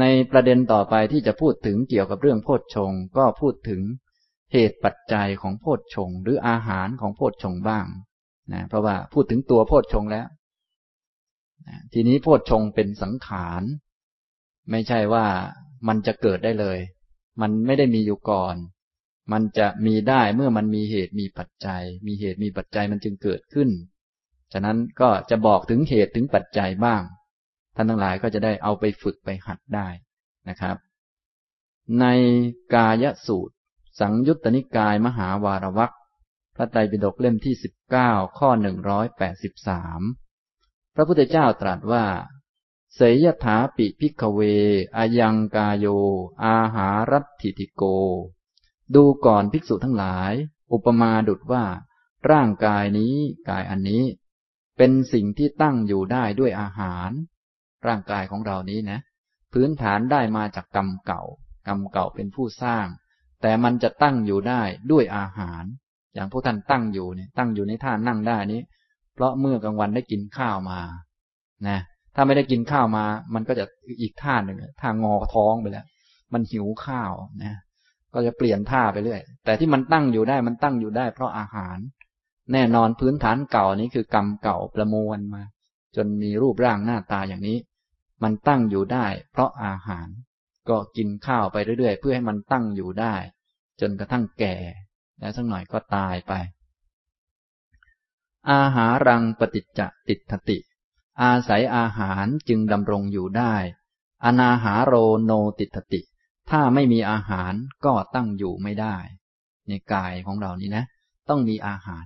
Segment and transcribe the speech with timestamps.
[0.00, 3.80] ในประเด็นต่อไปที่จะพูดถึงเกี่ยวกับเรื่องโพชฌงก็พูดถึง
[4.52, 7.86] เหตุปัจจัยของโพชฌงหรืออาหารของโพชฌงบ้าง
[8.52, 10.26] นะเพราะว่าพูดถึงตัวโพชฌงแล้ว
[11.66, 13.62] นะทีนี้โพชฌงเป็นสังขาร
[14.70, 15.26] ไม่ใช่ว่า
[15.88, 16.78] มันจะเกิดได้เลย
[17.40, 18.56] มันไม่ได้มีอยู่ก่อน
[19.32, 23.68] มันจะมีได้เมื่อมันมีเหตุมีปัจจัย มีเหตุมีปัจจัยมันจึงเกิดขึ้น
[24.52, 27.02] ฉะนั้นก็จะบอกถึงเหตุถึงปัจจัยบ้าง
[27.74, 29.88] ท่านทั้งหลายก็จะได้เอาไปฝึกไปหัดได้
[30.48, 30.76] นะครับ
[32.00, 32.04] ใน
[32.74, 33.54] กายสูตร
[34.00, 35.92] สังยุตตนิกายมหาวารวัก
[36.56, 40.00] พระไตรปิฎกเล่มที่สิบเก้าข้อหนึ่งร้อยแปดสิบสาม
[40.94, 42.04] พระพุทธเจ้าตรัสว่า
[42.94, 44.40] เสยถาปิพิกเว
[44.96, 45.86] อายังกายโย
[46.44, 47.82] อาหารัตถิติโก
[48.94, 50.32] ดูก่อนภิกษุทั้งหลาย
[50.72, 51.64] อุปมาดุดว่า
[52.30, 53.14] ร่างกายนี้
[53.48, 54.04] กายอันนี้
[54.76, 57.10] เป็นสิ่งที่ตั้งอยู่ได้ด้วยอาหาร
[57.86, 58.98] ร่างกายของเรานี้นะ
[59.52, 61.22] พื้นฐานได้มาจากกรรมเก่า
[61.68, 62.86] กรรมเก่าเป็นผู้สร้าง
[63.42, 65.64] แต่มันจะตั้งอยู่ได้ด้วยอาหาร
[66.14, 68.62] อย่างพวกท่านตั้งอยู่เนี่ยตั้งอยู่ในท่านั่งได้นี้
[69.14, 70.80] เพราะเมื่อกลางวันได้กินข้าวมา
[71.68, 71.78] นะ
[72.14, 73.04] ถ้าไม่ได้กินข้าวมา
[73.34, 73.64] มันก็จะ
[74.02, 75.86] อีกท่าหนึ่งท่างอท้องไปแล้ว
[76.32, 77.54] มันหิวข้าวนะ
[78.14, 81.78] ก็จะเปลี่ยนท่าไปเรื่อย แต่ที่มันตั้งอยู่ได้มันตั้งอยู่ได้ เพราะอาหาร
[82.52, 85.42] แน่นอนพื้นฐานเก่านี้คือกรรมเก่าประมวลมา
[85.96, 87.58] จนมีรูปร่างหน้าตาอย่างนี้
[88.22, 90.08] มันตั้งอยู่ได้ เพราะอาหาร
[90.68, 93.14] ก็กินข้าวไปเรื่อยๆ เพื่อให้มันตั้งอยู่ได้
[93.80, 94.56] จนกระทั่งแก่
[95.18, 96.32] แล้วสักหน่อยก็ตายไป
[98.50, 100.58] อาหารังปฏิจจติทติ
[101.22, 103.54] อาศัยอาหารจึงดำรงอยู่ได้
[104.24, 106.00] อนาหาโรโนติตติ
[106.50, 107.52] ถ้าไม่มีอาหาร
[107.84, 108.96] ก็ตั้งอยู่ไม่ได้
[109.68, 110.84] ในกายของเรานี้นะ
[111.28, 112.04] ต้องมีอาหาร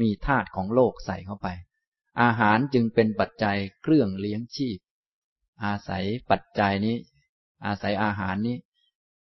[0.00, 1.48] มีธาตุของโลกใส่เข้าไป
[2.22, 4.78] อาหารจึงเป็นปัจจัยเครื่องเลี้ยงชีพ
[5.64, 6.96] อาศัยปัจจัยนี้
[7.66, 8.56] อาศัยอาหารนี้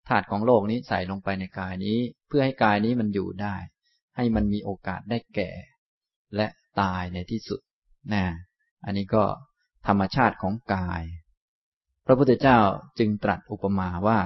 [0.08, 3.56] ธาตุของโลกนี้ใส่ลงไปในกายนี้ เพื่อให้กายนี้มันอยู่ได้
[4.16, 5.52] ให้มันมีโอกาสได้แก่
[6.36, 6.48] และ
[6.82, 7.60] ตายในที่สุด
[8.14, 8.26] นะ
[8.86, 9.24] อันนี้ก็
[9.88, 11.02] ธรรมชาติของกาย
[12.06, 12.60] พระพุทธเจ้า
[13.00, 14.20] จึงตรัสอุปมาว่า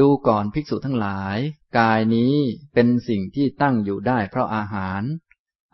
[0.00, 1.38] ดูก่อนภิกษุทั้งหลาย
[1.78, 2.34] กายนี้
[2.74, 5.02] เป็นสิ่งที่ตั้งอยู่ได้เพราะอาหาร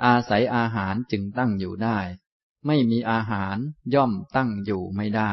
[0.05, 1.99] อาศัยอาหารจึงตั้งอยู่ได้
[2.67, 3.57] ไม่มีอาหาร
[3.95, 5.33] ย่อมตั้งอยู่ไม่ได้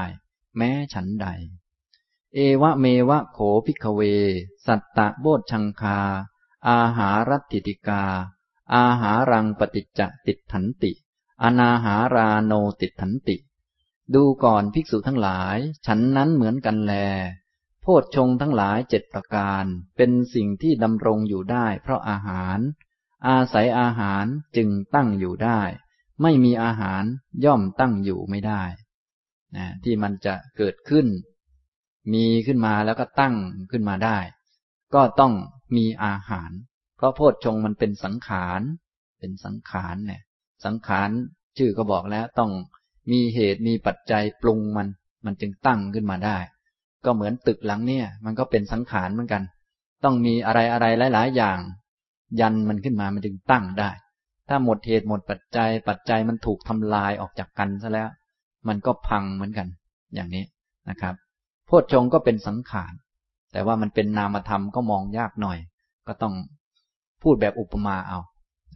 [0.58, 1.28] แม้ฉันใด
[2.34, 4.02] เอวะเมวะโขภิกเว
[4.66, 6.00] สัตตะโบชังคา
[6.68, 8.04] อาหารัติติกา
[8.74, 10.92] อาหารังปฏิจจติถันติ
[11.44, 13.36] อนาหาราโนติถันติ
[14.14, 16.94] ดูก่อนภิกษุทั้งหลาย ฉันนั้นเหมือนกันแล
[17.82, 19.66] โพชฌงทั้งหลายเจ็ดประการ
[19.98, 22.60] เป็นสิ่งที่ดำรงอยู่ได้เพราะอาหาร
[23.28, 25.62] อาศัยอาหารจึงตั้งอยู่ได้
[26.22, 27.04] ไม่มีอาหาร
[27.46, 28.64] ย่อมตั้งอยู่ไม่ได้
[29.56, 31.08] นะที่มันจะเกิดขึ้น
[32.14, 33.36] มีขึ้นมาแล้วก็ตั้ง
[33.72, 34.18] ขึ้นมาได้
[34.96, 35.34] ก็ต้อง
[35.78, 36.52] มีอาหาร
[36.98, 38.62] เพราะโพชฌงมันเป็นสังขาร
[39.20, 40.22] เป็นสังขารเนี่ย
[40.66, 41.10] สังขาร
[41.58, 42.52] ชื่อก็บอกแล้วต้อง
[43.12, 44.88] มีเหตุมีปัจจัยปรุงมัน
[45.26, 46.38] มันจึงตั้งขึ้นมาได้
[47.06, 49.44] ก็เหมือนตึกหลังเนี่ย มันก็เป็นสังขารเหมือนกัน
[50.04, 51.60] ต้องมีอะไรอะไรหลาย ๆ อย่าง
[52.40, 53.90] ยันมันขึ้นมามันจึงตั้งได้
[54.48, 58.10] ถ้าหมดเหตุหมดปัจจัย ปัจจัยมันถูกทำลายออกจากกันซะแล้ว
[58.68, 59.68] มันก็พังเหมือนกัน
[60.16, 60.44] อย่างนี้
[60.90, 61.16] นะครับ
[61.66, 62.94] โพชฌงก็เป็นสังขาร
[63.52, 65.58] แต่ว่ามันเป็นนามธรรมก็มองยากหน่อย
[66.08, 66.34] ก็ต้อง
[67.24, 68.20] พูดแบบอุปมาเอา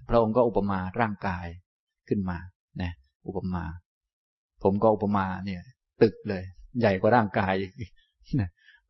[0.09, 1.45] พระองค์ก็อุปมาร่างกาย
[2.07, 2.37] ขึ้นมา
[2.81, 2.91] นะ
[3.27, 3.63] อุปมา
[4.63, 5.61] ผมก็อุปมาเนี่ย
[6.01, 6.43] ตึกเลย
[6.79, 7.53] ใหญ่กว่าร่างกาย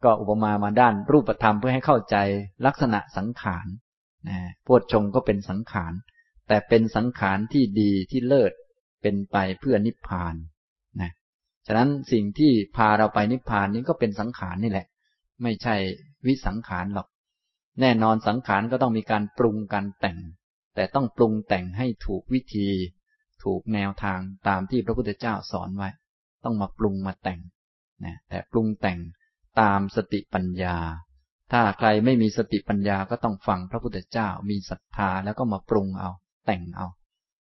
[0.04, 2.16] ก็อุปมามาด้านรูปธรรมเพื่อให้เข้าใจ
[2.66, 3.68] ลักษณะสังขาร
[4.30, 5.94] นะโพชฌงก็เป็นสังขาร
[6.52, 8.52] แต่เป็นสังขารที่ดีที่เลิศ
[9.02, 10.36] เป็นไปเพื่อนิพพาน
[11.02, 11.12] นะ
[11.68, 14.88] ฉะนั้นสิ่งที่พาเราไปนิพพานนี้ก็เป็นสังขารนี่แหละ
[15.44, 15.76] ไม่ใช่
[16.26, 17.08] วิสังขารหรอก
[17.82, 20.18] แน่นอนสังขารก็ต้องมีการปรุงการแต่ง
[20.76, 22.70] แต่ต้องปรุงแต่งให้ถูกวิธี
[23.44, 25.90] ถูกแนวทางตามที่พระพุทธเจ้าสอนไว้
[26.44, 27.40] ต้องมาปรุงมาแต่ง
[28.06, 29.00] นะแต่ปรุงแต่ง
[29.62, 30.78] ตามสติปัญญา
[31.52, 36.12] ถ้าใครไม่มีสติปัญญาก็ต้องฟังพระพุทธเจ้า มีศรัทธาแล้วก็มาปรุงเอา
[36.46, 36.88] แต่งเอา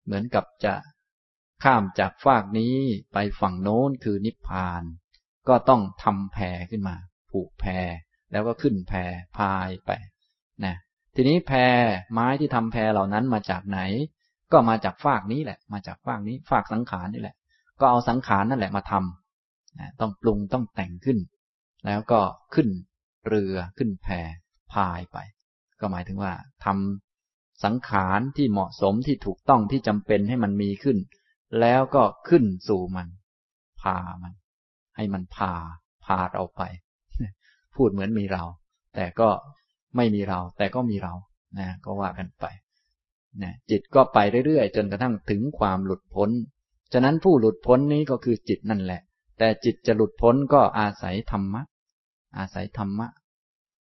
[0.04, 0.74] เหมือนกับจะ
[1.64, 2.76] ข้ามจากฟากนี้
[3.12, 4.82] ไปฝั่งโน้นคือนิพพาน
[5.48, 6.38] ก็ต้องทำแพ
[6.70, 6.96] ขึ้นมา
[7.30, 7.64] ผูกแพ
[8.32, 8.92] แล้วก็ขึ้นแพ
[9.36, 9.90] พายไป
[10.64, 10.74] นะ
[11.14, 11.52] ทีนี้แพ
[12.12, 13.80] ไม้ที่ทำแพเหล่านั้นมาจากไหน
[14.52, 17.36] ก็มาจากฝากนี้แหละ มาจากฝากนี้ฝากสังขารนี่แหละ
[17.80, 21.18] ก็เอาสังขารนั่นแหละมาทำต้องปรุงต้องแต่งขึ้น
[21.86, 22.20] แล้วก็
[22.54, 22.68] ขึ้น
[23.26, 24.08] เรือขึ้นแพ
[24.72, 25.18] พายไป
[25.80, 26.32] ก็หมายถึงว่า
[26.64, 27.07] ทำ
[27.64, 30.98] สังขารที่เหมาะสมที่ถูกต้องที่จำเป็นให้มันมีขึ้น
[31.60, 33.08] แล้วก็ขึ้นสู่มัน
[33.80, 34.32] พามัน
[34.96, 35.52] ให้มันพา
[36.04, 36.62] พาเราไป
[37.76, 38.44] พูดเหมือนมีเรา
[38.94, 39.28] แต่ก็
[39.96, 41.14] ไม่มีเรา แต่ก็มีเรา
[41.58, 42.44] นะก็ว่ากันไป
[43.42, 46.30] นะจิตก็ไปเรื่อยๆ จนกระทั่งถึงความหลุดพ้น
[46.92, 49.00] ฉะนั้นผู้หลุดพ้นนี้ก็คือจิตนั่นแหละ
[49.38, 51.62] แต่จิตจะหลุดพ้นก็อาศัยธรรมะ
[52.38, 53.08] อาศัยธรรมะ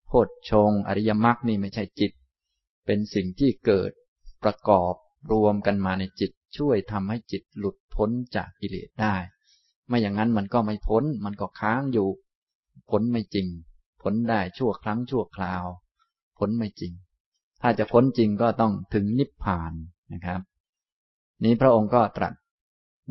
[0.08, 2.12] โพชฌงอริยมรรคนี่ไม่ใช่จิต
[2.85, 3.91] เป็นสิ่งที่เกิด
[4.44, 4.94] ประกอบ
[5.31, 9.15] รวมกันมาในจิตช่วยทำให้จิตหลุดพ้นจากกิเลสได้
[9.88, 12.09] ไม่อย่างนั้นมันก็ไม่พ้น มันก็ค้างอยู่
[12.89, 13.47] พ้นไม่จริง
[14.01, 15.65] พ้นได้ชั่วครั้งชั่วคราว
[16.38, 16.94] พ้นไม่จริง
[17.62, 19.74] ถ้าจะพ้นจริงก็ต้องถึงนิพพาน
[20.13, 20.41] นะครับ
[21.44, 22.33] นี้พระองค์ก็ตรัส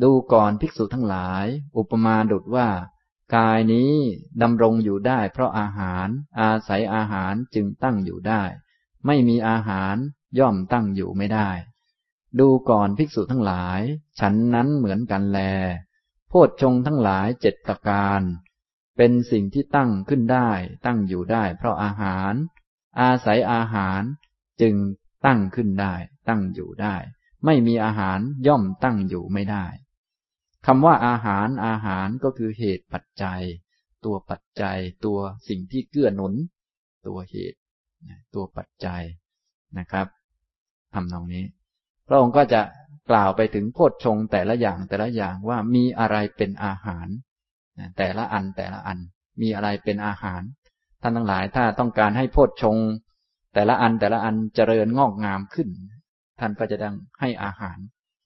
[0.03, 1.45] ดูก่อนภิกษุทั้งหลาย
[1.77, 2.67] อุปมาดุดว่า
[3.35, 3.93] กายนี้
[4.41, 6.07] ดำรงอยู่ได้ เพราะอาหาร
[6.39, 8.43] อาศัยอาหารจึงตั้งอยู่ได้
[9.05, 9.95] ไม่มีอาหาร
[10.39, 11.49] ย่อมตั้งอยู่ไม่ได้
[12.39, 13.81] ดูก่อนภิกษุทั้งหลาย
[14.19, 15.39] ฉันนั้นเหมือนกันแล
[16.29, 18.21] โพชฌงทั้งหลายเจ็ดประการ
[18.97, 20.49] เป็นสิ่งที่ตั้งขึ้นได้
[20.85, 22.33] ตั้งอยู่ได้ เพราะอาหาร
[22.99, 24.01] อาศัยอาหาร
[24.61, 24.75] จึง
[25.25, 25.93] ตั้งขึ้นได้
[26.29, 26.95] ตั้งอยู่ได้
[27.45, 29.65] ไม่มีอาหารย่อมตั้งอยู่ไม่ได้
[30.65, 33.41] คำว่าอาหารอาหารก็คือเหตุปัจจัย
[34.05, 36.33] ตัวปัจจัย ตัวสิ่งที่เกื้อหนุน
[37.07, 37.57] ตัวเหตุ
[38.33, 39.01] ตัวปัจจัย
[39.79, 40.07] นะครับ
[40.93, 41.43] ทำนองนี้
[42.07, 42.61] พระองค์ก็จะ
[43.09, 47.07] กล่าวไปถึงโพชฌงแต่ละอย่างแต่ละอย่างว่ามีอะไรเป็นอาหาร
[47.97, 48.97] แต่ละอันแต่ละอัน
[49.41, 50.41] มีอะไรเป็นอาหาร
[51.01, 52.77] ท่านทั้งหลายถ้าต้องการให้โพชฌง
[53.53, 55.69] แต่ละอันแต่ละอันเจริญงอกงามขึ้น
[56.39, 57.77] ท่านก็จะดังให้อาหาร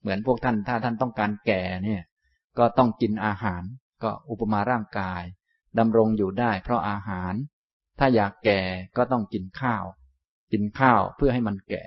[0.01, 2.01] เหมือนพวกท่านถ้าท่านต้องการแก่เนี่ย
[2.57, 3.61] ก็ต้องกินอาหาร
[4.03, 5.23] ก็อุปมาร่างกาย
[5.79, 7.33] ดำรงอยู่ได้เพราะอาหาร
[7.99, 8.59] ถ้าอยากแก่
[8.97, 9.83] ก็ต้องกินข้าว
[10.51, 11.83] กินข้าวเพื่อให้มันแก่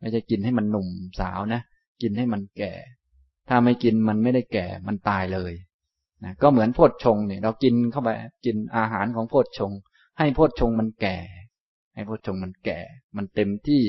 [0.00, 0.88] ไม่ใช่กินให้มันหนุ่ม
[1.20, 1.60] สาวนะ
[2.02, 2.72] กินให้มันแก่
[3.48, 5.52] ถ้าไม่กินมันไม่ได้แก่ มันตายเลย
[6.24, 8.08] นะก็เหมือนโพชฌงเนี่ยเรากินเข้าไป
[8.44, 9.72] กินอาหารของโพชฌง
[10.18, 11.16] ให้โพชฌงมันแก่
[11.94, 12.78] ให้โพชฌงมันแก่
[13.16, 13.82] มันเต็มที่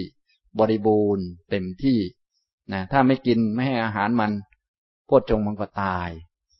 [0.59, 2.00] บริบูรณ์ เต็มที่
[2.74, 4.31] นะถ้าไม่กินไม่ให้อาหารมัน
[5.06, 6.09] โพชฌงมันก็ตาย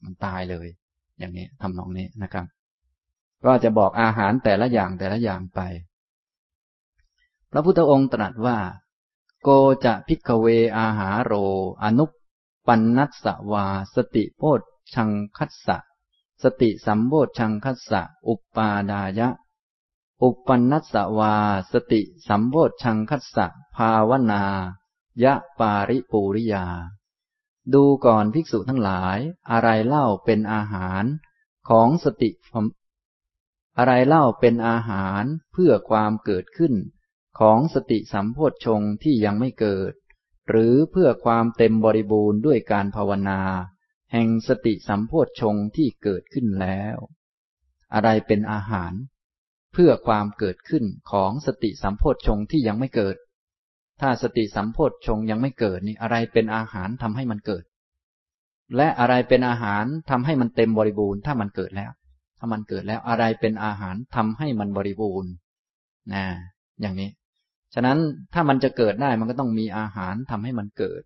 [0.04, 0.68] มันตายเลย
[1.20, 2.46] อย่างนี้ทำนองนี้นะครับ
[3.46, 5.60] ก็จะบอกอาหารแต่ละอย่างแต่ละอย่างไป
[7.52, 8.58] พระพุทธองค์ตรัสว่า
[9.44, 9.50] โก
[9.86, 10.46] จะพิกเว
[10.78, 11.34] อาหาโร
[11.84, 12.10] อนุป
[12.68, 13.66] ปันนัสสวา
[13.96, 14.42] สติโพ
[14.94, 15.78] ชังคัสสะ
[16.44, 19.30] สติสัมโพชังคัสสะ อุปปาดายะ
[20.24, 21.36] อุปปันนัสสวา
[21.72, 23.46] สติสัมโพชังคัสสะ
[23.76, 24.44] ภาวนา
[25.24, 26.66] ยะปาริปูริยา
[27.74, 29.18] ดูก่อนภิกษุทั้งหลาย
[29.52, 31.04] อะไรเล่าเป็นอาหาร
[31.70, 32.30] ของสติ
[33.78, 35.24] อะไรเล่าเป็นอาหาร
[35.54, 36.74] เพื่อความเกิดขึ้น
[37.40, 39.94] ของสติสัมโพชฌงที่ยังไม่เกิด
[40.50, 43.42] หรือเพื่อความเต็มบริบูรณ์ด้วยการภาวนา
[44.12, 46.98] แห่งสติสัมโพชฌงที่เกิดขึ้นแล้ว
[47.94, 48.94] อะไรเป็นอาหาร
[49.74, 53.16] เพื่อความเกิดขึ้นของสติสัมโพชฌงที่ยังไม่เกิด
[54.02, 57.64] ถ้าสติสัมโพชฌงยังไม่เกิดนี่อะไรเป็นอาหารทำให้มันเกิด
[58.76, 61.92] และอะไรเป็นอาหารทำให้มันเต็มบริบูรณ์ถ้ามันเกิดแล้ว
[62.44, 65.32] ถ้ามันเกิดแล้วอะไรเป็นอาหารทำให้มันบริบูรณ์
[66.14, 66.24] นะ
[66.82, 67.10] อย่างนี้
[67.74, 67.98] ฉะนั้น
[68.34, 71.02] ถ้ามันจะเกิดได้มันก็ต้องมีอาหารทำให้มันเกิด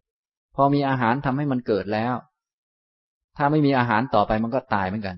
[0.56, 2.14] พอมีอาหารทำให้มันเกิดแล้ว
[3.38, 5.18] ถ้าไม่มีอาหารต่อไปมันก็ตายเหมือนกัน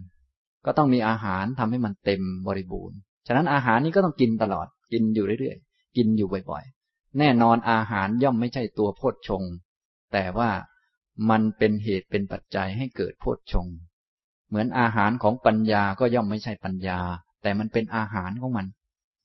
[0.66, 9.44] ก็ต้องมีอาหารทำให้มันเต็มบริบูรณ์ ฉะนั้นอาหารนี้ก็ต้องกินตลอด กินอยู่เรื่อยๆ กินอยู่บ่อยๆ แน่นอนอาหารย่อมไม่ใช่ตัวโพชฌง
[10.14, 10.50] แต่ว่า
[11.30, 13.68] มันเป็นเหตุเป็นปัจจัยให้เกิดโพชฌง
[14.50, 17.00] เหมือนอาหารของปัญญาก็ย่อมไม่ใช่ปัญญา
[17.42, 18.66] แต่มันเป็นอาหารของมัน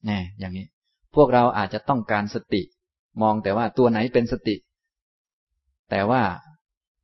[0.06, 0.66] แน่อย่างนี้
[1.14, 2.62] พวกเราอาจจะต้องการสติ
[3.22, 4.56] มองแต่ว่าตัวไหนเป็นสติ
[5.90, 6.22] แต่ว่า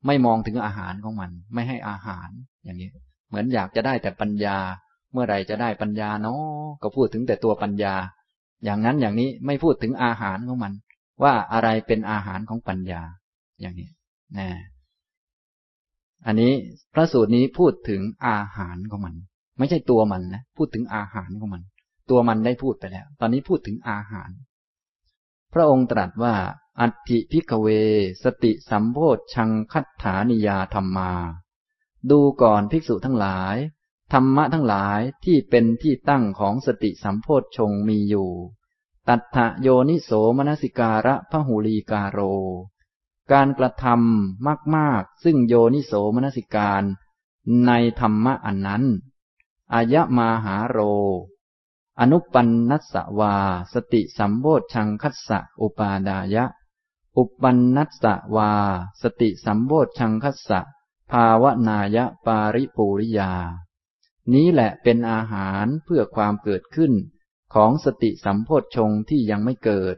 [0.07, 2.29] ไม่มองถึงอาหารของมัน ไม่ให้อาหาร
[2.65, 2.91] อย่างนี้
[3.29, 4.57] เหมือนอยากจะได้แต่ปัญญา
[5.13, 7.95] เมื่อไรจะได้ปัญญาเนาะก็พูดถึงแต่ตัวปัญญา
[8.65, 10.73] อย่างนั้นอย่างนี้ไม่พูดถึงอาหารของมัน
[11.23, 13.03] ว่าอะไรเป็นอาหารของปัญญา
[13.61, 13.89] อย่างนี้
[14.39, 14.49] นะ
[16.27, 16.53] อันนี้
[16.95, 19.15] พระสูตรนี้พูดถึงอาหารของมัน
[19.59, 21.63] ไม่ใช่ตัวมันนะพูดถึงอาหารของมัน
[22.11, 24.31] ตัวมันได้พูดไปแล้ว ตอนนี้พูดถึงอาหาร
[25.55, 26.35] พระองค์ตรัสว่า
[26.81, 27.69] อัตถิ ภิกขะเว
[28.23, 31.13] สะติสัมโพชฌังคัฏฐานิยาธัมมา
[32.11, 33.57] ดูก่อนภิกษุทั้งหลาย
[34.13, 38.31] ธรรมะทั้งหลายที่เป็นที่ตั้งของสติสัมโพชฌงค์มีอยู่
[39.09, 42.19] ตัตถะ โยนิโสมะนะสิการะพะหุลีกาโร
[43.33, 46.83] การกระทำมากๆ ซึ่งโยนิโสมนสิการ
[47.67, 48.85] ในธรรมะอันนั้น
[49.75, 50.79] อายะมาหาโร
[52.01, 53.35] อนุปันนัสสวา
[53.75, 56.45] สติสัมโพชังคัสสะอุปาดายะ
[57.17, 58.05] อุปันนัสส
[58.37, 58.53] วา
[59.03, 60.61] สติสัมโพชังคัสสะ
[61.11, 63.33] ภาวนายะปาริปูริยา
[64.33, 66.93] นี้แหละเป็นอาหารเพื่อความเกิดขึ้น
[67.55, 69.97] ของสติสัมโพชฌงที่ยังไม่เกิด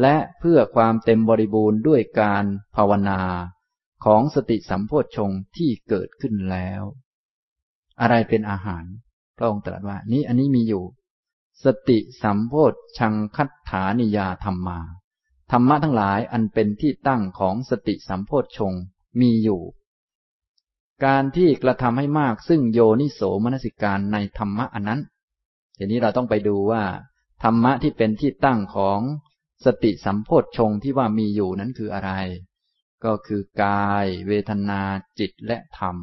[0.00, 2.44] และเพื่อความเต็มบริบูรณ์ด้วยการ
[2.76, 3.20] ภาวนา
[4.04, 6.82] ของสติสัมโพชฌงที่เกิดขึ้นแล้ว
[8.00, 8.84] อะไรเป็นอาหาร
[9.36, 10.84] พระองค์ตรัสว่า นี้อันนี้มีอยู่
[11.64, 14.78] สติสัมโพชชังคัตถานิยาธรรมา
[15.52, 18.74] ธรรมะทั้งหลายอันเป็นที่ตั้งของสติสัมโพชฌง
[19.20, 19.62] มีอยู่
[21.04, 25.00] การที่กระทำให้มากซึ่งโยนิโสมนสิการในธรรมะอันนั้น
[25.78, 26.82] ทีนี้เราต้องไปดูว่า
[27.42, 29.00] ธรรมะที่เป็นที่ตั้งของ
[29.64, 32.12] สติสัมโพชฌงที่ว่ามีอยู่นั้นคืออะไร
[33.04, 34.82] ก็คือกาย เวทนา
[35.18, 35.96] จิตและธรรม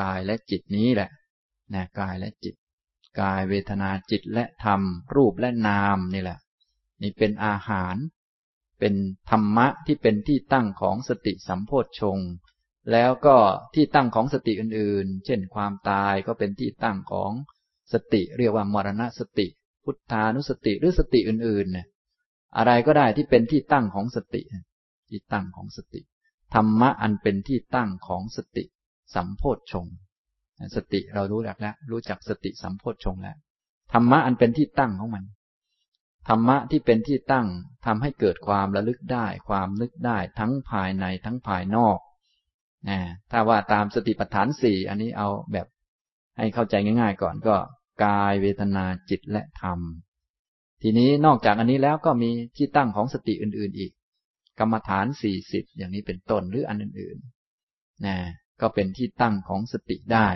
[0.00, 1.10] กายและจิตนี้แหละ
[1.74, 2.54] นะกายและจิต
[3.20, 4.80] กายเวทนาจิตและธรรม
[5.14, 6.38] รูปและนามนี่แหละ
[7.02, 7.96] นี่เป็นอาหาร
[8.78, 8.94] เป็น
[9.30, 12.18] ธรรมะที่เป็นที่ตั้งของสติสัมโพชฌง
[12.92, 13.36] แล้วก็
[13.74, 17.32] ที่ตั้งของสติอื่นๆ เช่นความตายก็เป็นที่ตั้งของ
[17.92, 19.46] สติเรียกว่ามรณสติ
[19.84, 21.86] พุทธานุสติหรือสติอื่นๆเนี่ย
[22.56, 24.42] อะไรก็ได้ที่เป็นที่ตั้งของสติ
[25.08, 26.00] ที่ตั้งของสติ
[26.54, 28.64] ธรรมะอันเป็นที่ตั้งของสติ
[29.14, 29.86] สัมโพชฌง
[30.76, 33.36] สติเรารู้จักแล้ว รู้จักสติสัมโพชฌงแล้ว
[33.92, 35.24] ธรรมะอันเป็นที่ตั้งของมัน
[36.28, 37.46] ธรรมะที่เป็นที่ตั้ง
[37.86, 41.98] ทำให้เกิดความระลึกได้ ความนึกได้ทั้งภายในทั้งภายนอก
[42.88, 42.98] นะ
[43.30, 45.66] ถ้าว่าตามสติปัฏฐานสี่อันนี้เอาแบบ
[46.38, 47.56] ให้เข้าใจง่าย ๆ ก่อนก็
[48.04, 49.80] กายเวทนาจิตและธรรม
[50.82, 53.92] ทีนี้นอกจากอันนี้แล้วก็มีที่ตั้งของสติอื่น ๆ อีก
[54.58, 58.16] กรรมฐานสี่สิบอย่างนี้เป็นต้นหรืออันอื่นๆนะ
[58.60, 60.28] ก็เป็นที่ตั้งของสติได้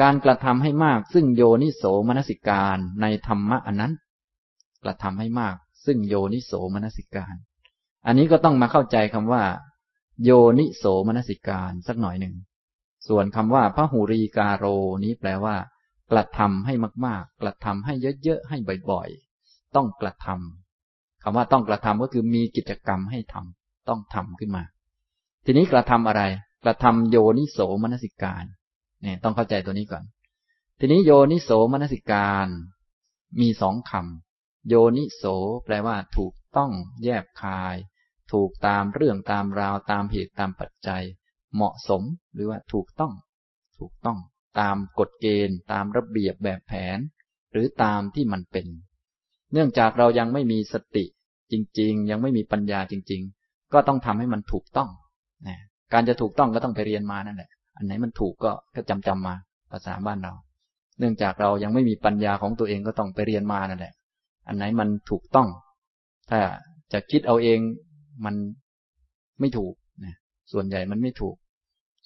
[0.00, 3.92] การกระทำให้มากซึ่งโยนิโสมนสิการในธรรมะอันนั้น
[4.84, 5.56] กระทำให้มาก
[5.86, 7.34] ซึ่งโยนิโสมนสิการ
[8.06, 9.44] อันนี้ก็ต้องมาเข้าใจคำว่า
[10.24, 12.34] โยนิโสมนสิการสักหน่อยหนึ่ง
[13.08, 14.64] ส่วนคำว่าพระหูรีกาโร
[15.04, 15.56] นี้แปลว่า
[16.10, 16.74] กระทำให้
[17.06, 18.56] มากๆ กระทำให้เยอะๆ ให้
[18.90, 19.31] บ่อยๆ
[19.76, 24.62] ต้องกระทำคำว่าต้องกระทำก็คือมีกิจกรรมให้ทำต้องทำขึ้นมา
[25.44, 26.22] ทีนี้กระทำอะไร
[26.64, 28.44] กระทำโยนิโสมนสิการ
[29.02, 30.04] เนี่ยต้องเข้าใจตัวนี้ก่อน
[30.80, 32.46] ทีนี้โยนิโสมนสิการ
[33.40, 35.24] มีสองคำโยนิโส
[35.64, 37.76] แปลว่า ถูกต้องแยบคาย
[38.32, 41.02] ถูกตามเรื่องตามราวตามเหตุตามปัจจัย
[41.54, 42.02] เหมาะสม
[42.34, 43.12] หรือว่าถูกต้อง
[43.78, 44.18] ถูกต้อง
[44.60, 46.98] ตามกฎเกณฑ์ ตามระเบียบแบบแผน
[47.52, 48.66] หรือตามที่มันเป็น
[49.52, 51.04] เนื่องจากเรายังไม่มีสติ
[51.52, 54.90] จริง ๆ ยังไม่มีปัญญาจริง ๆ ก็ต้องทำให้มันถูกต้อง
[55.48, 55.58] นะ
[55.92, 59.34] การจะถูกต้องก็ต้องไปเรียนมานั่นแหละ อันไหนมันถูกก็ก็จำจำมา
[59.70, 60.32] ภาษาบ้านเรา
[60.98, 63.94] เนื่องจากเรายังไม่มีปัญญาของตัวเองก็ต้องไปเรียนมานั่นแหละ
[64.48, 65.48] อันไหนมันถูกต้อง
[66.30, 66.40] ถ้า
[66.92, 67.58] จะคิดเอาเอง
[68.24, 68.34] มัน
[69.40, 70.14] ไม่ถูกนะ
[70.52, 71.36] ส่วนใหญ่มันไม่ถูก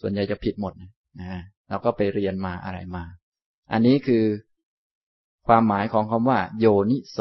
[0.00, 3.04] ส่วนใหญ่จะผิดหมดนะเราก็ไปเรียนมาอะไรมา
[3.72, 4.24] อันนี้คือ
[5.46, 7.18] ความหมายของคำว่า โยนิโส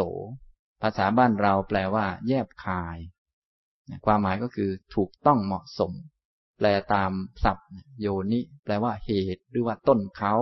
[0.82, 2.98] ภาษาบ้านเราแปลว่า แยบคาย
[4.06, 5.92] ความหมายก็คือถูกต้องเหมาะสม
[6.58, 7.12] แปลตาม
[7.44, 7.70] ศัพท์
[8.02, 10.36] โยนิแปลว่าเหตุ หรือว่าต้นเขา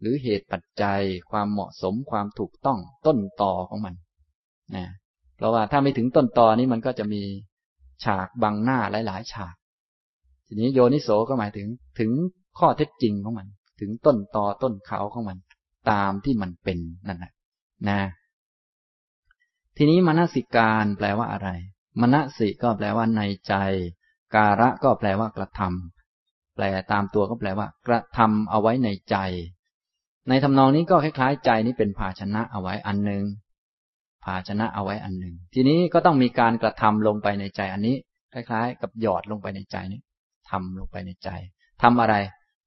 [0.00, 3.94] หรือเหตุปัจจัย ความเหมาะสม ความถูกต้อง ต้นตอของมัน
[4.74, 4.86] นะ
[5.36, 7.22] เพราะว่าถ้าไม่ถึงต้นตอนี้มันก็จะมี
[8.04, 9.54] ฉากบังหน้าหลาย ๆ ฉาก
[10.46, 11.66] ทีนี้โยนิโสก็หมายถึง
[11.98, 12.10] ถึง
[12.58, 13.48] ข้อเท็จจริงของมัน
[13.80, 15.38] ถึงต้นตอต้นเขาของมัน
[15.90, 17.32] ตามที่มันเป็นนั่นแหละ
[17.88, 18.00] นะ
[19.76, 21.48] ทีนี้มนสิการแปลว่าอะไร
[22.00, 23.54] มณสิก็แปลว่าในใจ
[24.34, 29.16] การะก็แปลว่ากระทำแปลตามตัวก็แปลว่า กระทำเอาไว้ในใจ
[30.28, 33.24] ในทำนองนี้ก็คล้ายๆใจนี้เป็นภาชนะเอาไว้อันหนึ่ง
[34.24, 37.96] ภาชนะเอาไว้อันหนึ่ง ทีนี้ก็ต้องมีการกระทำลงไปในใจอันนี้
[38.32, 40.00] คล้าย ๆ กับหยอดลงไปในใจนี้
[40.50, 41.28] ทำลงไปในใจ
[41.82, 42.14] ทำอะไร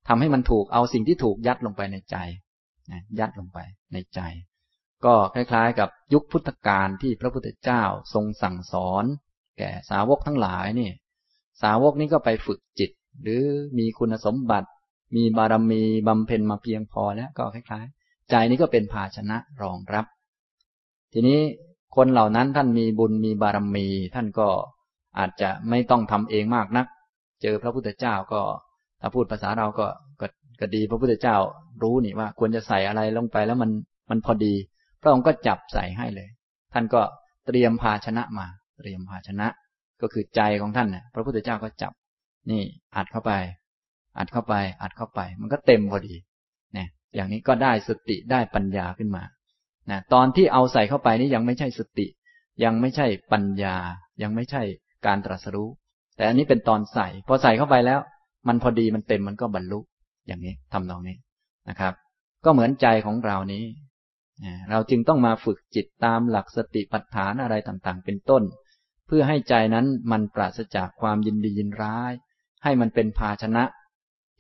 [0.07, 2.17] ทำให้มันถูกเอาสิ่งที่ถูกยัดลงไปในใจ
[2.91, 3.59] นะยัดลงไป
[3.93, 4.19] ในใจ
[5.05, 9.05] ก็คล้ายๆ กับยุคพุทธกาลที่พระพุทธเจ้าทรงสั่งสอน
[9.57, 10.91] แก่สาวกทั้งหลายนี่
[11.61, 13.43] สาวกนี้ก็ไปฝึกจิต หรือ
[13.77, 14.69] มีคุณสมบัติ
[15.15, 20.05] มีบารมีบำเพ็ญมาเพียงพอแล้วก็คล้ายๆ ใจนี้ก็เป็นภาชนะรองรับ
[21.13, 21.39] ทีนี้
[21.95, 24.47] คนเหล่านั้นท่านมีบุญมีบารมี ท่านก็
[25.17, 26.87] อาจจะไม่ต้องทำเองมากนัก
[27.41, 28.41] เจอพระพุทธเจ้าก็
[29.01, 29.87] ถ้าพูดภาษาเราก็
[30.59, 31.37] ก็ดีพระพุทธเจ้า
[31.83, 33.71] รู้นี่ว่าควรจะใส่อะไรลงไปแล้วมัน
[34.09, 34.53] มันพอดี
[35.01, 36.29] พระองค์ก็จับใส่ให้เลย
[36.73, 37.01] ท่านก็
[37.47, 38.47] เตรียมภาชนะมา
[38.77, 39.47] เตรียมภาชนะ
[40.01, 41.93] ก็คือใจของท่านนะพระพุทธเจ้าก็จับ
[42.51, 42.63] นี่
[42.95, 43.33] อัดเข้าไป
[44.17, 46.15] อัดเข้าไป อัดเข้าไป มันก็เต็มพอดี
[46.73, 49.23] เนี่ยอย่างนี้ก็ได้สติได้ปัญญาขึ้นมา
[49.91, 52.07] นะตอนที่เอาใส่เข้าไปนี่ยังไม่ใช่สติ
[52.63, 53.75] ยังไม่ใช่ปัญญา
[54.23, 54.61] ยังไม่ใช่
[55.05, 55.69] การตรัสรู้
[56.15, 57.99] แต่อันนี้เป็นตอนใส่ พอใส่เข้าไปแล้ว
[58.47, 59.79] มันพอดีมันเต็มมันก็บรรลุ
[60.27, 61.17] อย่างนี้ทำตรงนี้
[61.69, 61.93] นะครับ
[62.45, 63.65] ก็เหมือนใจของเรานี้
[64.71, 68.43] เราจึงต้องมาฝึกจิตตามหลักสติปัฏฐานอะไรต่างๆ เป็นต้น
[69.07, 72.11] เพื่อให้ใจนั้นมันปราศจากความยินดียินร้าย
[72.63, 73.63] ให้มันเป็นภาชนะ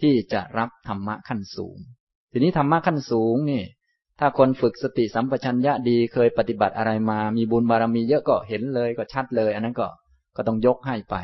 [0.01, 1.77] ที่จะรับธรรมะขั้นสูง
[2.31, 3.63] ทีนี้ธรรมะขั้นสูงนี่
[4.19, 9.87] ถ้าคนฝึกสติสัมปชัญญะดีเคยปฏิบัติอะไรมา มีบุญบารมีเยอะก็เห็นเลยก็ชัดเลย อันนั้นก็
[10.35, 11.15] ก็ต้องยกให้ไป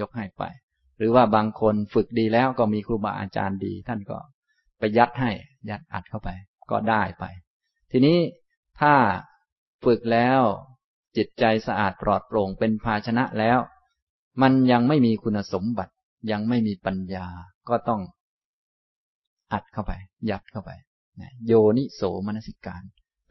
[0.00, 0.42] ยกให้ไป
[1.02, 4.18] รือว่าบางคนฝึกดีแล้วก็มีครูบาอาจารย์ดี ท่านก็
[4.78, 5.30] ไปยัดให้
[5.70, 6.28] ยัดอัดเข้าไป
[6.70, 7.24] ก็ได้ไป
[7.90, 8.18] ทีนี้
[8.80, 8.94] ถ้า
[9.84, 10.40] ฝึกแล้ว
[11.16, 13.58] จิตใจสะอาดปลอดโปร่งเป็นภาชนะแล้ว
[14.42, 15.92] มันยังไม่มีคุณสมบัติ
[16.30, 17.26] ยังไม่มีปัญญา
[17.68, 18.00] ก็ต้อง
[19.52, 19.92] อัดเข้าไป
[20.30, 20.70] ยัดเข้าไป
[21.46, 22.82] โยนิโสมนสิการ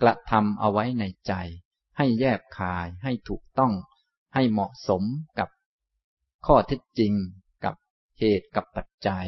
[0.02, 1.34] กระทำเอาไว้ในใจ
[1.98, 3.74] ให้แยบคายให้ถูกต้อง
[4.34, 5.04] ให้เหมาะสม
[5.40, 5.50] กับ
[6.46, 7.14] ข้อเท็จจริง
[8.22, 9.28] เหตุกับปัจจัย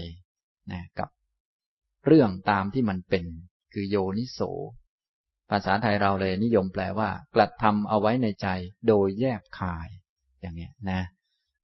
[0.72, 1.10] นะกับ
[2.06, 3.26] เรื่องตามที่มันเป็น
[3.74, 4.40] คือโยนิโส
[5.50, 8.48] ภาษาไทยเราเลยนิยมแปลว่ากระทำเอาไว้ในใจ
[8.88, 9.88] โดยแยบคาย
[10.42, 11.02] อย่างเนี้ยนะ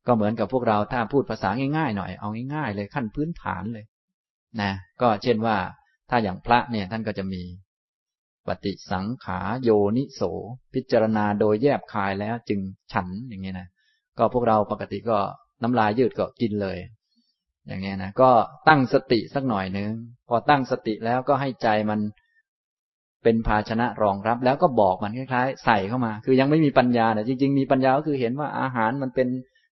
[0.08, 3.86] ก็เหมือนกับพวกเราถ้าพูดภาษาง่ายๆหน่อยเอาง่ายๆเลยขั้นพื้นฐานเลย
[4.62, 4.72] นะ
[5.02, 5.58] ก็เช่นว่า
[6.10, 7.42] ถ้าอย่างพระเนี่ยท่านก็จะมี
[8.48, 10.22] ปฏิสังขาโยนิโส
[10.74, 12.60] พิจารณาโดยแยบคายแล้วจึง
[12.92, 13.68] ฉันอย่างเงี้ยนะ
[14.18, 15.18] ก็พวกเราปกติก็
[15.64, 16.78] น้ำลายยืดก็กินเลย
[17.70, 18.30] อย่างเงี้ยนะก็
[18.68, 19.90] ตั้งสติสักหน่อยนึง
[20.30, 22.00] พอตั้งสติแล้วก็ให้ใจมัน
[23.24, 29.28] เป็นภาชนะรองรับ แล้วก็บอกมันคล้ายๆ ใส่เข้ามา คือยังไม่มีปัญญาแต่ยจริง ๆ มีปัญญาก็คือเห็นว่าอาหารมันเป็น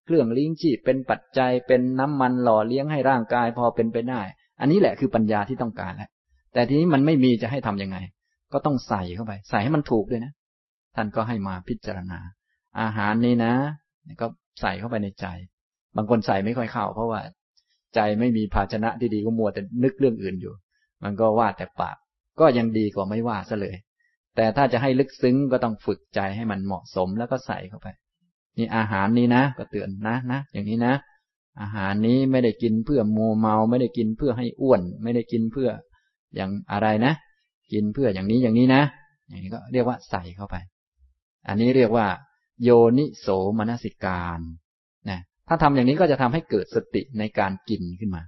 [0.05, 4.21] เครื่องเลี้ยงชีพเป็นปัจจัยเป็นน้ำมันหล่อเลี้ยงให้ร่างกายพอเป็นไปได้
[4.59, 6.09] อันนี้แหละคือปัญญาที่ต้องการแหละ
[6.53, 7.97] แต่ทีนี้มันไม่มีจะให้ทํำยังไง
[8.53, 10.31] ก็ต้องใส่เข้าไป ใส่ให้มันถูกด้วยนะ
[10.95, 12.19] ท่านก็ให้มาพิจารณา
[12.81, 13.53] อาหารนี้นะ
[14.21, 14.27] ก็
[14.61, 15.25] ใส่เข้าไปในใจ
[15.95, 17.19] บางคนใส่ไม่ค่อยเข้า เพราะว่า
[17.95, 20.53] ใจไม่มีภาชนะที่ดีก็มัวแต่นึกเรื่องอื่นอยู่
[21.03, 21.97] มันก็ว่าแต่ปาก
[22.39, 23.75] ก็ยังดีกว่าไม่ว่าซะเลย
[24.35, 27.87] แต่ถ้าจะให้ลึกซึ้งก็ต้องฝึกใจให้มันเหมาะสมแล้วก็ใส่เข้าไป
[28.57, 30.93] นี่อาหารนี้นะ ก็เตือนนะนะอย่างนี้นะ
[31.61, 35.69] อาหารนี้ไม่ได้กินเพื่อโมเมา ไม่ได้กินเพื่อให้อ้วน ไม่ได้กินเพื่อ
[36.35, 37.13] อย่างอะไรนะ
[37.73, 38.81] กินเพื่ออย่างนี้อย่างนี้นะ
[39.29, 40.55] อย่างนี้ก็เรียกว่าใส่เข้าไป
[41.47, 42.07] อันนี้เรียกว่า
[42.63, 44.41] โยนิโสมนสิการน
[45.47, 48.23] ถ้าทำอย่างนี้ก็จะทำให้เกิดสติในการกินขึ้นมา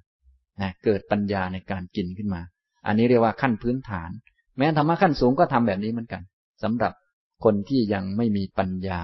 [0.62, 2.41] นะเกิดปัญญาในการกินขึ้นมา
[2.88, 4.10] อันนี้เรียกว่าขั้นพื้นฐาน
[4.58, 6.21] แม้ธรรมะขั้นสูงก็ทำแบบนี้เหมือนกัน
[6.63, 6.93] สำหรับ
[7.43, 9.01] คนที่ยังไม่มีปัญญา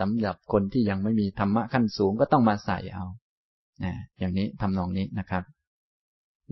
[0.00, 3.04] สำหรับคนที่ยังไม่มีธรรมะขั้นสูงก็ต้องมาใส่เอา
[3.84, 5.44] นะอย่างนี้ทำนองนี้นะครับ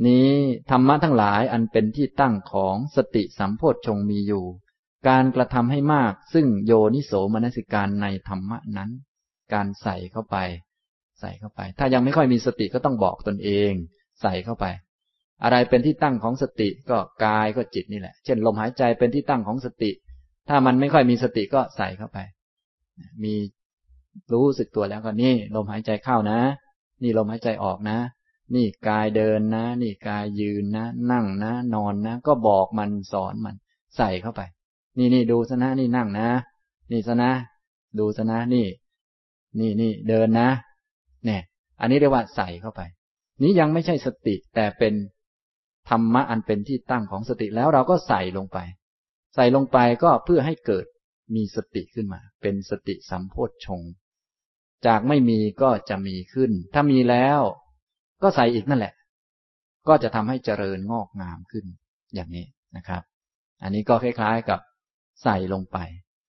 [0.06, 0.28] นี้
[0.70, 4.44] ธรรมะทั้งหลายอันเป็นที่ตั้งของสติสัมโพชฌงมีอยู่
[5.08, 8.90] การกระทำให้มากซึ่งโยนิโสมนสิการในธรรมะนั้น
[9.52, 10.36] การใส่เข้าไป
[11.22, 13.72] ใส่เข้าไป ถ้ายังไม่ค่อยมีสติก็ต้องบอกตนเอง
[14.22, 14.66] ใส่เข้าไป
[15.42, 19.90] อะไรเป็นที่ตั้งของสติก็กายก็จิตนี่แหละ เช่น ลมหายใจเป็นที่ตั้งของสติ
[20.48, 22.18] ถ้ามันไม่ค่อยมีสติก็ใส่เข้าไป
[23.22, 23.34] มี
[24.32, 26.40] รู้สึกตัวแล้วก็นี่ลมหายใจเข้านะ
[27.02, 27.98] นี่ลมหายใจออกนะ
[28.54, 33.54] นี่กายเดินนะ นี่กายยืนนะ นั่งนะ นอนนะ ก็บอกมันสอนมัน
[33.96, 34.40] ใส่เข้าไป
[34.98, 36.28] นี่นี่ดูซะนะนี่นั่งนะ
[36.90, 37.32] นี่ซะนะ
[37.98, 38.66] ดูซะนะนี่
[39.58, 40.48] นี่นี่เดินนะ
[41.82, 42.80] อันนี้เรียกว่าใส่เข้าไป
[43.42, 44.94] นี้ยังไม่ใช่สติแต่เป็น
[45.90, 48.58] ธรรมะอันเป็นที่ตั้งของสติแล้วเราก็ใส่ลงไป
[49.34, 50.86] ใส่ลงไปก็เพื่อให้เกิด
[51.34, 53.82] มีสติขึ้นมา เป็นสติสัมโพชฌง
[54.86, 57.40] จากไม่มีก็จะมีขึ้น ถ้ามีแล้ว
[58.22, 58.94] ก็ใส่อีกนั่นแหละ
[59.88, 61.64] ก็จะทำให้เจริญงอกงามขึ้น
[62.14, 63.02] อย่างนี้นะครับ
[63.62, 64.60] อันนี้ก็คล้ายๆกับ
[65.22, 65.78] ใส่ลงไป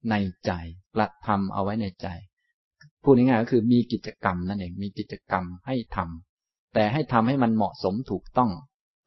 [0.09, 0.51] ในใจ
[0.95, 2.07] กระทำเอาไว้ในใจ
[3.03, 8.51] พูดง่ายๆก็คือมีกิจกรรมนั่นเอง มีกิจกรรมให้ทำแต่ให้ทำให้มันเหมาะสมถูกต้อง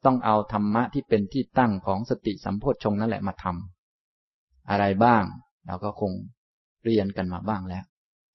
[0.05, 5.23] ต้องเอาธรรมะที่เป็นที่ตั้งของสติสัมโพชฌงนั่นแหละมาทำอะไรบ้าง
[5.67, 6.11] เราก็คง
[6.83, 7.83] เรียนกันมาบ้างแล้ว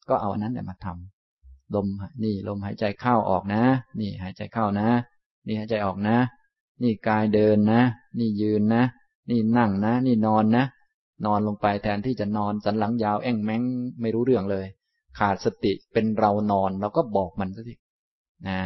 [0.09, 1.87] ก็เอาอันนั้นแหละมาทำลม
[2.25, 3.63] นี่ลมหายใจเข้าออกนะ
[4.01, 4.89] นี่หายใจเข้านะ
[5.47, 6.17] นี่หายใจออกนะ
[6.83, 7.81] นี่กายเดินนะ
[8.19, 8.83] นี่ยืนนะ
[9.31, 10.65] นี่นั่งนะ นี่นอนนะ
[11.27, 13.63] นอนลงไปแทนที่จะนอนสันหลังยาวแอ่งแมง
[14.01, 14.67] ไม่รู้เรื่องเลย
[15.19, 17.75] ขาดสติเป็นเรานอนเราก็บอกมันซะสิ
[18.49, 18.59] นะ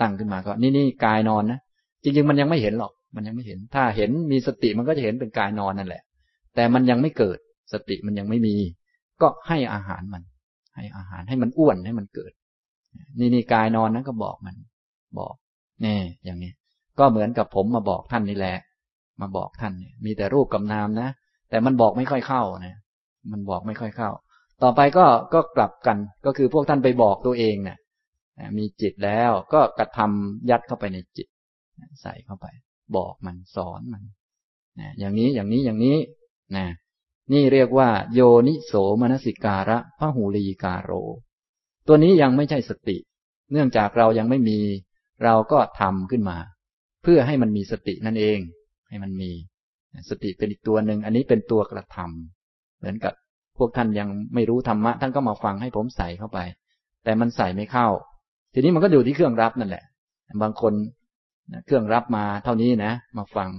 [0.00, 1.58] ตั้งขึ้นมาก็ นี่นี่กายนอนนะ
[2.02, 6.02] จริงๆมันยังไม่เห็นหรอก มันยังไม่เห็น ถ้าเห็นมีสติมันก็จะเห็นเป็นกายนอนนั่นแหละ
[6.54, 7.38] แต่มันยังไม่เกิด
[7.72, 8.56] สติมันยังไม่มี
[9.22, 10.22] ก็ให้อาหารมัน
[10.74, 12.32] ให้อาหารให้มันอ้วนให้มันเกิด
[13.18, 14.56] นี่นี่กายนอนนั้นก็บอกมัน
[15.18, 15.34] บอก
[15.82, 16.52] แน่อย่างนี้
[16.98, 18.56] ก็เหมือนกับผมมาบอกท่านนี่แหละ
[19.20, 21.08] มาบอกท่านเนี่ยมีแต่รูปกับนามนะ
[21.50, 22.76] แต่มันบอกไม่ค่อยเข้านะ
[23.32, 24.10] มันบอกไม่ค่อยเข้า
[24.64, 31.28] ต่อไปก็ก็กลับกัน ก็คือพวกท่านไปบอกตัวเองเนะ่ยมีจิตแล้วก็กระทำยัดเข้าไปในจิต
[32.02, 32.46] ใส่เข้าไป
[32.96, 34.02] บอกมันสอนมัน
[34.80, 35.98] นะอย่างนี้อย่างนี้อย่างนี้
[36.56, 36.66] นะ
[37.32, 40.90] นี่เรียกว่า โยนิโสมนสิการะพหูลีกาโร
[41.86, 42.96] ตัวนี้ยังไม่ใช่สติ
[43.52, 44.60] เนื่องจากเรายังไม่มี
[45.24, 46.38] เราก็ทำขึ้นมา
[47.02, 48.38] เพื่อให้มันมีสตินั่นเอง
[48.88, 49.30] ให้มันมี
[50.10, 53.14] สติเป็นอีกตัวหนึ่งอันนี้เป็นตัวกระทำเหมือนกับ
[53.58, 56.38] พวกท่านยังไม่รู้ธรรมะท่านก็มาฟังให้ผมใส่เข้าไป
[57.04, 57.88] แต่มันใส่ไม่เข้า
[58.54, 59.84] ทีนี้มันก็อยู่ที่เครื่องรับนั่นแหละ
[60.42, 60.72] บางคน
[61.66, 63.50] เครื่องรับมาเท่านี้นะ มาฟัง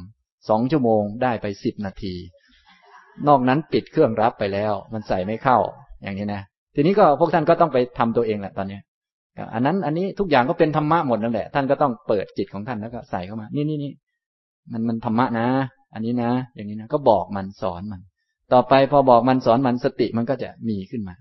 [0.50, 2.14] สองชั่วโมงได้ไปสิบนาที
[3.28, 5.58] นอกนั้นปิดเครื่องรับไปแล้ว มันใส่ไม่เข้า
[6.04, 6.42] อย่างนี้นะ
[6.76, 8.80] ทีนี้ก็พวกท่านก็ต้องไปทำตัวเองแหละตอนนี้
[9.54, 13.92] อันนั้นอันนี้ทุกอย่างก็เป็นธรรมะหมดนั่นแหละ ท่านก็ต้องเปิดจิตของท่านแล้วก็ใส่เข้ามา นี่นี่นี่
[14.72, 15.48] มันมันธรรมะนะ
[15.94, 18.02] อันนี้นะ อย่างนี้นะก็บอกมันสอนมัน
[18.54, 21.16] ต่อไปพอบอกมันสอนมันสติมันก็จะมีขึ้นมา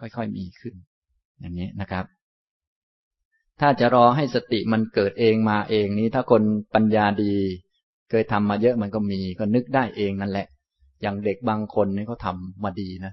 [0.00, 0.74] ค่อยๆมีขึ้น
[1.40, 2.04] อย่างนี้นะครับ
[3.60, 6.42] ถ้าจะรอให้สติมันเกิดเองมาเองนี้ ถ้าคน
[6.74, 7.34] ปัญญาดี
[8.10, 10.46] เคยทำมาเยอะมันก็มีก็นึกได้เองนั่นแหละ
[11.02, 13.12] อย่างเด็กบางคนนี่เขาทามาดีนะ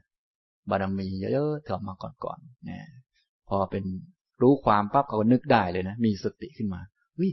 [0.69, 2.85] บารมีเยอะๆทำมาก่อนๆเนี่ย
[3.49, 3.83] พอเป็น
[4.41, 6.81] รู้ความปั๊บเขาก็นึกได้เลยนะมีสติขึ้นมา
[7.19, 7.29] วิ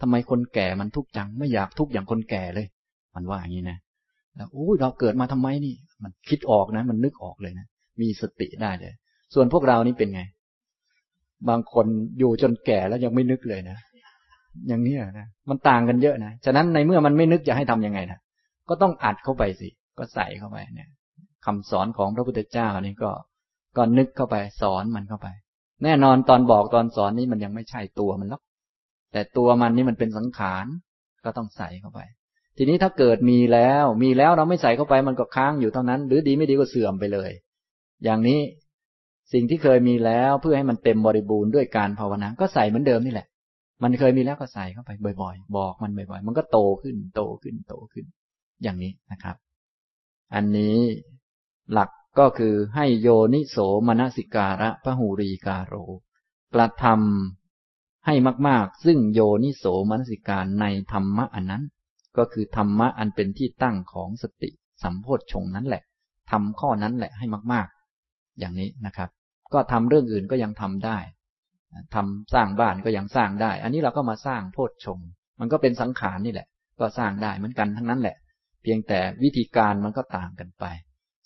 [0.00, 2.66] ทำไมคนแก่มันทุกข์จังไม่อยากทุกข์อย่างคนแก่เลย
[3.14, 3.78] มันว่าอย่างนี้นะ
[4.36, 7.66] แล้วโอ้ยเราเกิดมาทำไมนี่ มันคิดออกนะ มันนึกออกเลยนะ
[8.00, 8.92] มีสติได้เลย
[9.34, 10.22] ส่วนพวกเรานี่เป็นไง
[11.48, 11.86] บางคน
[12.18, 13.78] อยู่จนแก่แล้วยังไม่นึกเลยนะ
[14.68, 18.18] อย่างนี้นะ มันต่างกันเยอะนะ ฉะนั้นในเมื่อมันไม่นึกจะให้ทํำยังไงนะ
[18.68, 20.88] ก็ต้องอัดเข้าไปสิ ก็ใส่เข้าไปเนี่ย
[21.46, 23.10] คำสอนของพระพุทธเจ้านี่ก็
[23.76, 25.28] ก็นึกเข้าไป สอนมันเข้าไป
[25.84, 28.42] แน่นอนตอนบอกตอนสอนนี้มันยังไม่ใช่ตัวมันหรอก
[29.12, 30.66] แต่ตัวมันนี่มันเป็นสังขาร
[31.24, 32.00] ก็ต้องใส่เข้าไป
[32.62, 37.30] ทีนี้ถ้าเกิดมีแล้ว มีแล้วเราไม่ใส่เข้าไปมันก็ค้างอยู่เท่านั้น หรือดีไม่ดีก็เสื่อมไปเลย
[38.04, 38.40] อย่างนี้
[39.32, 43.26] สิ่งที่เคยมีแล้วเพื่อให้มันเต็มบริบูรณ์ด้วยการภาวนา ก็ใส่เหมือนเดิมนี่แหละ
[43.82, 44.90] มันเคยมีแล้วก็ใส่เข้าไป
[45.22, 48.04] บ่อย ๆ บอกมันบ่อยๆ มันก็โตขึ้น โตขึ้น โตขึ้น
[48.62, 49.36] อย่างนี้นะครับ
[50.34, 50.78] อันนี้
[51.72, 53.56] หลักก็คือให้โยนิโส
[53.88, 55.74] มนสิการะพหูรีกาโร
[56.54, 58.14] กระทำให้
[58.48, 61.64] มาก ๆ ซึ่งโยนิโสมนสิการในธรรมะอันนั้น
[62.16, 64.50] ก็คือธรรมะอันเป็นที่ตั้งของสติ
[64.82, 65.82] สัมโพชฌงนั้นแหละ
[66.30, 67.66] ทำข้อนั้นแหละให้มาก
[68.02, 69.10] ๆ อย่างนี้นะครับ
[69.52, 70.98] ก็ทำเรื่องอื่นก็ยังทำได้
[71.94, 74.98] ทำสร้างบ้านก็ยังสร้างได้ อันนี้เราก็มาสร้างโพชฌง
[75.40, 76.46] มันก็เป็นสังขารนี่แหละ
[76.80, 78.16] ก็สร้างได้เหมือนกันทั้งนั้นแหละ
[78.62, 80.64] เพียงแต่วิธีการมันก็ต่างกันไป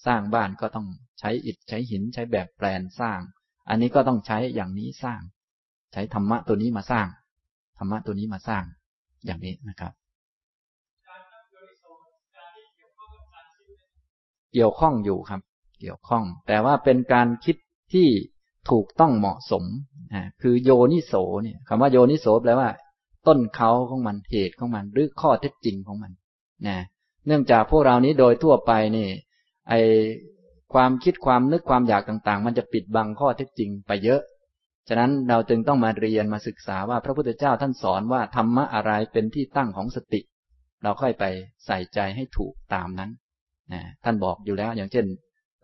[0.07, 0.87] สร้างบ้านก็ต้อง
[1.21, 3.21] ใช้อิฐใช้หินใช้แบบแปลนสร้าง
[3.69, 5.21] อันนี้ก็ต้องใช้อย่างนี้สร้าง
[5.93, 7.07] ใช้ธรรมะตัวนี้มาสร้าง
[7.79, 8.65] ธรรมะตัวนี้มาสร้าง
[9.27, 9.93] อย่างนี้นะครับ
[14.55, 15.41] เกี่ยวข้องอยู่ครับ
[15.81, 17.57] เกี่ยวข้อง แต่ว่าเป็นการคิด
[17.93, 18.09] ที่
[18.71, 19.65] ถูกต้องเหมาะสม
[20.15, 21.13] นะคือโยนิโส
[21.43, 22.69] เนี่ยคำว่าโยนิโสแปลว่า
[23.27, 26.13] ต้นเขาของมันเหตุของมันหรือข้อเท็จจริงของมัน
[26.67, 26.77] นะ
[27.27, 29.09] เนื่องจากพวกเรานี้โดยทั่วไปนี่
[29.69, 29.75] ไอ
[30.75, 34.21] ความคิดความนึกความอยากต่าง ๆ มันจะปิดบังข้อเท็จจริงไปเยอะ
[34.89, 40.21] ฉะนั้นเราจึงต้องมาเรียนมาศึกษาว่าพระพุทธเจ้าท่านสอนว่าธรรมะอะไรเป็นที่ตั้งของสติ
[40.83, 41.25] เราค่อยไป
[41.67, 43.11] ใส่ใจให้ถูกตามนั้น
[43.73, 45.07] นะท่านบอกอยู่แล้ว อย่างเช่น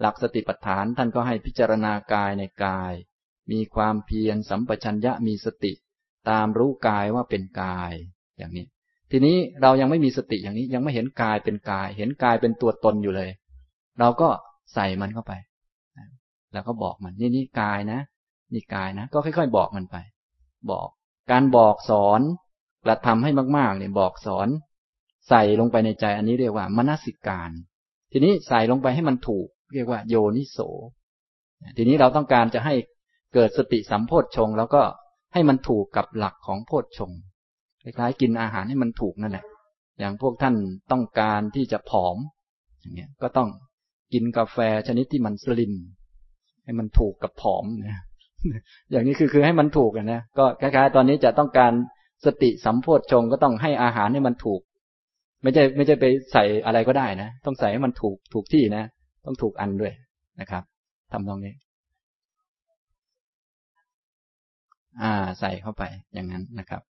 [0.01, 2.93] หลักสติปัฏฐานท่านก็ให้พิจารณากายในกาย
[3.53, 5.73] มีความเพียรสัมปชัญญะมีสติ
[6.31, 7.93] ตามรู้กายว่าเป็นกาย
[8.39, 8.67] อย่างนี้
[9.11, 13.31] ทีนี้เรายังไม่มีสติอย่างนี้ยังไม่เห็นกายเป็นกาย เห็นกายเป็นตัวตนอยู่เลย
[14.01, 14.29] เราก็
[14.75, 15.33] ใส่มันเข้าไป
[16.53, 18.01] แล้วก็บอกมันนี่นี่กายนะ
[18.53, 19.97] นี่กายนะ ก็ค่อย ๆ บอกมันไป
[20.71, 20.89] บอก
[21.31, 22.21] การบอกสอน
[22.85, 24.49] กระทำให้มากๆเนี่ยบอกสอน
[25.29, 27.51] ใส่ลงไปในใจอันนี้เรียกว่ามนสิการ
[28.13, 30.59] ทีนี้ใส่ลงไปให้มันถูก เรียกว่าโยนิโส
[31.77, 32.75] ทีนี้เราต้องการจะให้
[33.35, 34.83] เกิดสติสัมโพชฌงแล้วก็
[35.33, 37.11] ให้มันถูกกับหลักของโพชฌง
[37.83, 39.45] คล้ายๆกินอาหารให้มันถูกนั่นแหละ
[39.99, 40.55] อย่างพวกท่าน
[40.91, 42.17] ต้องการที่จะผอม
[42.81, 43.49] อย่างเงี้ย ก็ต้อง
[44.13, 45.75] กินกาแฟชนิดที่มันสลิม
[46.65, 48.01] ให้มันถูกกับผอมนะ
[48.91, 51.73] อย่างนี้คือคือให้มันถูกนะ ก็คล้ายๆ ตอนนี้จะต้องการ
[52.25, 54.61] สติสัมโพชฌงก็ต้องให้อาหารให้มันถูก
[55.43, 58.85] ไม่ใช่ไม่ใช่ไปใส่อะไรก็ได้นะ ต้องใส่ให้มันถูกถูกที่นะ
[59.27, 59.93] ต้องถูกอันด้วย
[60.41, 60.63] นะครับ
[61.13, 61.55] ทำตรงนี้
[65.03, 65.83] อ่า ใส่เข้าไป
[66.15, 66.83] อย่างนั้นนะครับ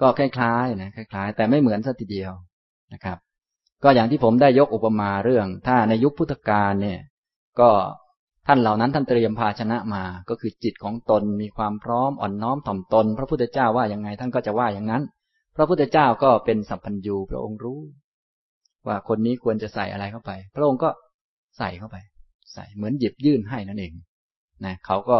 [0.00, 2.32] ก็คล้ายๆนะคล้าย ๆ แต่ไม่เหมือนสัทีเดียว
[2.92, 3.18] นะครับ
[3.84, 7.00] ก็อย่างที่ผมได้ยกอุปมาเรื่อง ถ้าในยุคพุทธกาลเนี่ย
[7.60, 7.70] ก็
[8.46, 15.02] ท่านเหล่านั้นท่านเตรียมภาชนะมา ก็คือจิตของตนมีความพร้อมอ่อนน้อมถ่อมตน พระพุทธเจ้าว่ายังไงท่านก็จะว่าอย่างนั้น
[15.58, 17.78] พระพุทธเจ้าก็เป็นสัพพัญญูพระองค์รู้
[18.86, 20.90] ว่าคนนี้ควรจะใส่อะไรเข้าไป พระองค์ก็
[21.58, 21.96] ใส่เข้าไป
[22.54, 23.92] ใส่เหมือนหยิบยื่นให้นั่นเอง
[24.64, 25.18] นะเขาก็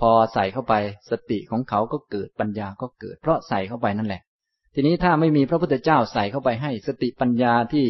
[0.00, 0.74] พอใส่เข้าไป
[1.10, 4.22] สติของเขาก็เกิดปัญญาก็เกิด เพราะใส่เข้าไปนั่นแหละ
[4.74, 7.86] ทีนี้ถ้าไม่มีพระพุทธเจ้าใส่เข้าไปให้ สติปัญญาที่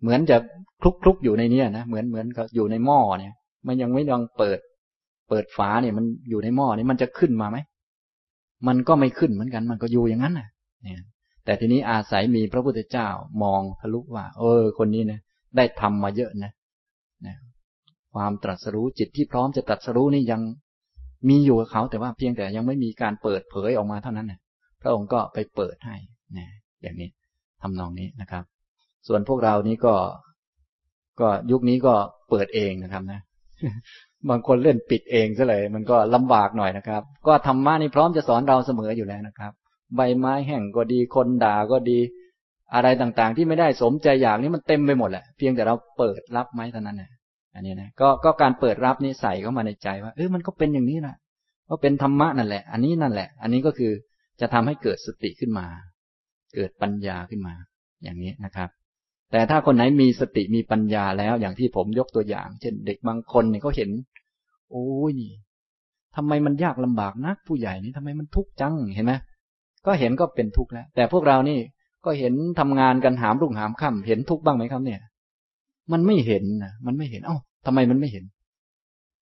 [0.00, 0.36] เหมือนจะ
[0.80, 3.34] คลุกคลุกอยู่ในเนี้ยนะเหมือนเหมือนกับอยู่ในหม้อเนี่ย
[3.66, 4.58] มันยังไม่ลองเปิด
[5.28, 7.58] เปิดฝาเนี่ยมันอยู่ในหม้อนี่มันจะขึ้นมาไหม
[8.66, 10.48] มันก็ไม่ขึ้นเหมือนกัน มันก็อยู่อย่างนั้นน่ะ
[10.82, 11.00] เนี่ย
[11.44, 13.08] แต่ทีนี้อาศัยมีพระพุทธเจ้า
[13.42, 15.20] มองทะลุว่า เออ คนนี้นะ
[15.56, 16.52] ได้ทำมาเยอะนะ
[17.26, 17.36] นะ
[18.14, 20.40] ความตรัสรู้จิตที่พร้อมจะตรัสรู้นี่ยัง
[21.28, 24.40] มีอยู่กับเขาแต่ว่าเพียงแต่ยังไม่มีการเปิดเผยออกมาเท่านั้นนะ
[24.82, 25.96] พระองค์ก็ไปเปิดให้
[26.36, 26.46] นะ
[26.82, 27.08] อย่างนี้
[27.62, 28.44] ทำนองนี้นะครับ
[29.08, 29.94] ส่วนพวกเรานี้ก็
[31.20, 31.94] ก็ยุคนี้ก็
[32.30, 33.20] เปิดเองนะครับนะ
[34.30, 39.52] บางคนเล่นปิดเองซะเลย มันก็ลำบากหน่อยนะครับ ก็ธรรมะนี่พร้อมจะสอนเราเสมออยู่แล้วนะครับ
[39.96, 41.98] ใบไม้แห้งก็ดีคนด่าก็ดี
[42.74, 47.10] อะไรต่างๆ ที่ไม่ได้สมใจอยากนี่มันเต็มไปหมดแหละเพียงแต่เราเปิดรับไหมเท่านั้นนะ
[47.54, 51.16] อันนี้นะก็ก็การเปิดรับนี่ใส่เข้ามาในใจว่าเออมันก็เป็นอย่างนี้นะ
[51.70, 53.92] ก็เป็นธรรมะนั่นแหละ อันนี้นั่นแหละ อันนี้ก็คือ
[54.40, 55.66] จะทำให้เกิดสติขึ้นมา
[56.54, 57.54] เกิดปัญญาขึ้นมา
[58.02, 58.68] อย่างนี้นะครับ
[59.32, 63.90] แต่ถ้าคนไหนมีสติมีปัญญาแล้วอย่างที่ผมยกตัวอย่าง เช่น เด็กบางคนเนี่ยเขาเห็น
[64.70, 65.14] โอ้ย
[66.16, 69.12] ทำไมมันยากลำบากนักผู้ใหญ่นี่ทำไมมันทุกข์จังเห็นไหม
[69.86, 71.58] ก็เห็นก็เป็นทุกข์แล้ว แต่พวกเรานี่
[72.04, 75.00] ก็เห็นทำงานกันหามรุ่งหามค่ำเห็นทุกข์บ้างไหมครับเนี่ย
[75.92, 78.24] มันไม่เห็นนะมันไม่เห็น เอ้าทำไมมันไม่เห็น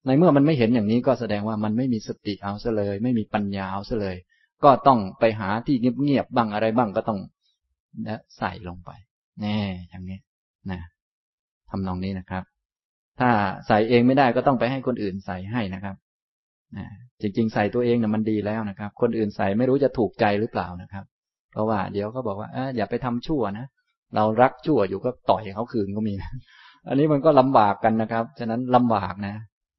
[0.06, 4.16] ในเมื่อมันไม่เห็นอย่างนี้ก็แสดงว่ามันไม่มีสติเอาซะเลย ไม่มีปัญญาเอาซะเลย
[4.64, 7.20] ก็ต้องไปหาที่เงียบๆบ้างอะไรบ้างก็ต้อง
[8.38, 8.90] ใส่ลงไป
[9.40, 10.18] แน่อย่างนี้
[10.70, 10.80] นะ
[11.70, 12.42] ทำนองนี้นะครับ
[13.20, 13.30] ถ้า
[13.66, 15.96] ใส่เองไม่ได้ก็ต้องไปให้คนอื่นใส่ให้นะครับ
[17.20, 21.04] จริงๆ ใส่ตัวเองนะ่ะมันดีแล้วนะครับ คนอื่นใส่ไม่รู้จะถูกใจหรือเปล่านะครับ
[21.52, 23.66] เพราะว่าเดี๋ยวเขาบอกว่าออย่าไปทำชั่วนะ
[24.16, 26.31] เรารักชั่วอยู่ก็ต่อยเขาคืนก็มีนะ
[26.88, 29.35] อันนี้มันก็ลำบากกันนะครับ ฉะนั้นลำบากนะ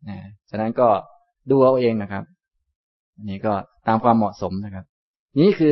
[0.10, 0.18] นะ
[0.50, 0.88] ฉะนั้นก็
[1.52, 2.24] ดูเอาเองนะครับ
[3.18, 3.54] อันนี้ก็
[3.88, 4.86] ตามความเหมาะสมนะครับ
[5.42, 5.72] นี้คือ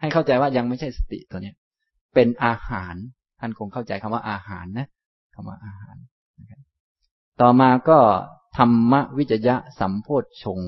[0.00, 1.54] ให้เข้าใจว่ายังไม่ใช่สติตัวเนี้ย
[2.14, 2.94] เป็นอาหาร
[3.40, 4.86] ท่านคงเข้าใจคำว่าอาหารนะ
[5.34, 5.96] คำว่าอาหาร
[7.40, 7.98] ต่อมาก็
[8.58, 10.60] ธรรมวิจยะสัมโพธชง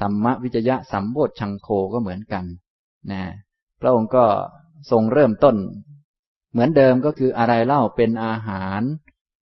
[0.00, 2.44] ธรรมวิจยะสัมโพธชังโคก็เหมือนกัน
[3.10, 3.22] นะ
[3.80, 4.24] พระองค์ก็
[4.90, 5.56] ทรงเริ่มต้น
[6.50, 8.82] เหมือนเดิมก็คืออะไรเล่าเป็นอาหาร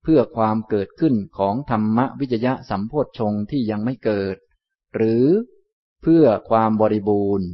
[0.03, 4.37] เพื่อความเกิดขึ้นของธรรมวิจยะสัมโพธชงที่ยังไม่เกิด
[4.95, 5.25] หรือ
[6.03, 7.49] เพื่อความบริบูรณ์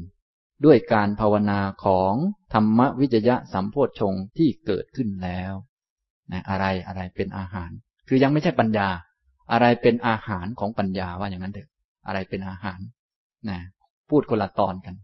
[0.65, 2.15] ด้วยการภาวนาของ
[2.55, 5.53] ธรรมวิจยะสัมโพธชงที่เกิดขึ้นแล้ว
[6.33, 7.71] นะอะไรอะไรเป็นอาหาร
[8.09, 8.89] คือยังไม่ใช่ปัญญา
[9.53, 11.69] อะไรเป็นอาหารของปัญญาว่าอย่างนั้นเถอะ
[12.07, 12.79] อะไรเป็นอาหาร
[13.49, 13.59] นะ
[14.09, 14.95] พูดคนละตอนกัน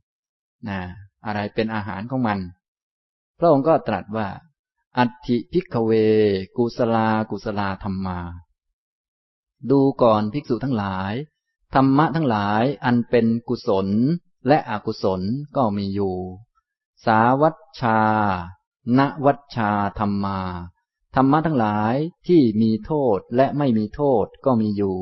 [0.68, 0.78] นะ
[1.26, 2.38] อะไรเป็นอาหารของมัน
[3.38, 4.28] พระองค์ก็ตรัสว่า
[4.98, 5.92] อัติพิกเว
[6.56, 8.18] กุสลา กุสลาธรรมา
[9.70, 11.12] ดูก่อนภิกษุทั้งหลาย
[11.74, 13.88] ธรรมะทั้งหลายอันเป็นกุศล
[14.46, 15.20] และอกุศล
[15.56, 16.16] ก็มีอยู่
[17.04, 18.00] สาวัชชา
[18.98, 20.38] ณวัชชาธรรมา
[21.16, 21.94] ธรรมะทั้งหลาย
[22.28, 24.98] ที่มีโทษและไม่มีโทษก็มีอยู่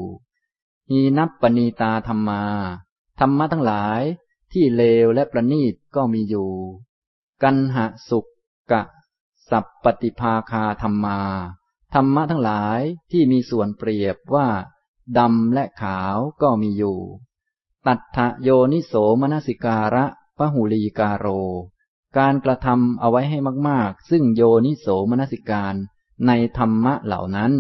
[0.91, 2.43] หีนับปณีตาธรรมา
[3.21, 4.01] ธรรมะทั้งหลาย
[4.53, 6.53] ที่เลวและประณีตก็มีอยู่
[7.43, 8.27] กันหะสุก
[8.73, 8.83] กะ
[9.51, 11.21] สัพปฏิภาคาธรรมา
[11.95, 14.49] ธรรมะทั้งหลายที่มีส่วนเปรียบว่า
[15.19, 16.99] ดำและขาวก็มีอยู่
[17.87, 20.05] ตัทธโยนิโสมนสิการะ
[20.37, 21.27] พหุลีกาโร
[22.19, 25.75] การกระทำเอาไว้ให้มาก ๆ ซึ่งโยนิโสมนสิการ
[26.27, 27.53] ในธรรมะเหล่านั้น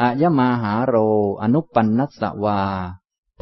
[0.00, 0.94] อายมาหาโร
[1.42, 2.60] อนุปันนัสวา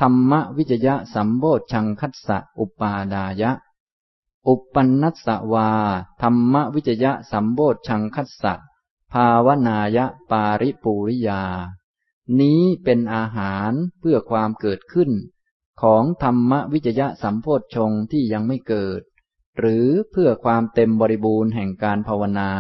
[0.00, 3.52] ธรรมวิจยะสัมโบชังคัสสะอุปาดายะ
[4.48, 5.70] อุปันนัสวา
[6.22, 8.54] ธรรมวิจยะสัมโบชังคัสสะ
[9.12, 11.42] ภาวนายะปาริปูริยา
[12.40, 15.10] นี้เป็นอาหารเพื่อความเกิดขึ้น
[15.82, 19.02] ของธรรมวิจยะสัมโพชงที่ยังไม่เกิด
[19.58, 22.50] หรือเพื่อความเต็มบริบูรณ์แห่งการภาวนา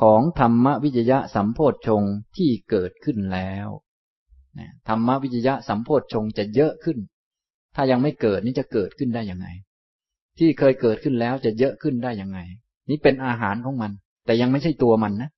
[0.00, 2.02] ของธรรมวิจยะสัมโพธชง
[2.36, 3.68] ที่เกิดขึ้นแล้ว
[4.88, 6.98] ธรรมวิจยะสัมโพธชงจะเยอะขึ้น
[7.74, 9.46] ถ้ายังไม่เกิดนี่จะเกิดขึ้นได้ยังไง
[10.38, 12.38] ที่เคยเกิดขึ้นแล้วจะเยอะขึ้นได้ยังไง
[12.90, 13.92] นี่เป็นอาหารของมัน
[14.26, 15.30] แต่ยังไม่ใช่ตัวมันนะ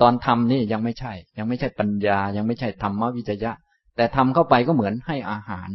[0.00, 3.52] ตอนทำนี่ยังไม่ใช่ ยังไม่ใช่ปัญญา ยังไม่ใช่ธรรมวิจยะ
[3.96, 5.68] แต่ทำเข้าไปก็เหมือนให้อาหาร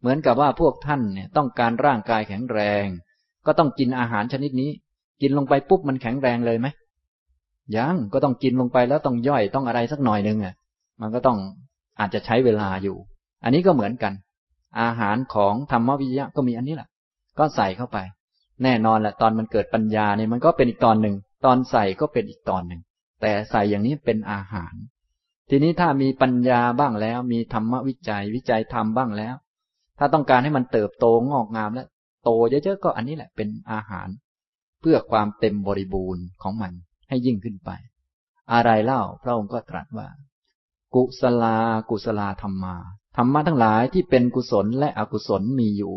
[0.00, 2.86] เหมือนกับว่าพวกท่านเนี่ยต้องการร่างกายแข็งแรง
[3.46, 4.70] ก็ต้องกินอาหารชนิดนี้
[5.22, 6.66] กินลงไปปุ๊บมันแข็งแรงเลยไหม
[7.76, 10.54] ยังก็ต้องกินลงไปแล้วต้องย่อยต้องอะไรสักหน่อยนึงอะ
[11.00, 11.38] มันก็ต้อง
[12.00, 12.96] อาจจะใช้เวลาอยู่
[13.44, 14.12] อันนี้ก็เหมือนกัน
[14.80, 16.88] อาหารของธรรมวิจยะก็มีอันนี้แหละ
[17.38, 17.98] ก็ใส่เข้าไป
[18.62, 22.80] แน่นอนแหละตอนมันเกิดปัญญาเนี่ยมันก็เป็นอีกตอนหนึ่ง ตอนใส่ก็เป็นอีกตอนหนึ่ง
[23.22, 24.74] แต่ใส่อย่างนี้เป็นอาหาร
[25.50, 29.34] ทีนี้ถ้ามีปัญญาบ้างแล้ว มีธรรมวิจัยวิจัยธรรมบ้างแล้ว
[29.98, 31.84] ถ้าต้องการให้มันเติบโตงอกงามและ
[32.24, 34.08] โตเยอะๆก็อันนี้แหละเป็นอาหาร
[34.80, 36.72] เพื่อความเต็มบริบูรณ์ของมัน
[37.08, 37.70] ให้ยิ่งขึ้นไป
[38.52, 40.08] อะไรเล่าพระองค์ก็ตรัสว่า
[40.94, 41.56] กุศลา
[41.90, 42.76] กุศลาธรรมา
[43.16, 45.94] ธรรมะทั้งหลายที่เป็นกุศลและอกุศลมีอยู่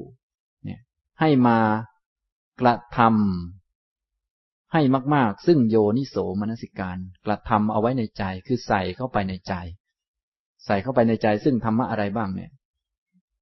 [0.63, 0.81] เนี่ย
[1.19, 1.57] ให้มา
[2.61, 4.81] กระทำให้
[5.15, 9.53] มาก ๆ ซึ่งโยนิโสมนสิการ กระทำเอาไว้ในใจคือใส่เข้าไปในใจ
[10.65, 12.51] ใส่เข้าไปในใจซึ่งธรรมะอะไรบ้างเนี่ย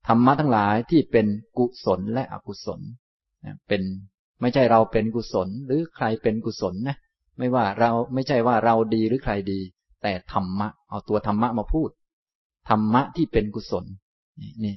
[0.08, 1.28] ธรรมะทั้งหลายที่เป็น
[1.58, 2.82] กุศลและอกุศล
[3.68, 3.82] เป็น
[4.42, 6.98] ไม่ใช่เราเป็นกุศลหรือใครเป็นกุศลนะ
[7.38, 9.60] ไม่ว่าเราไม่ใช่ว่าเราดีหรือใครดี
[10.02, 11.90] แต่ธรรมะ เอาตัวธรรมะมาพูด
[12.70, 13.86] ธรรมะที่เป็นกุศล
[14.42, 14.76] นี่นี่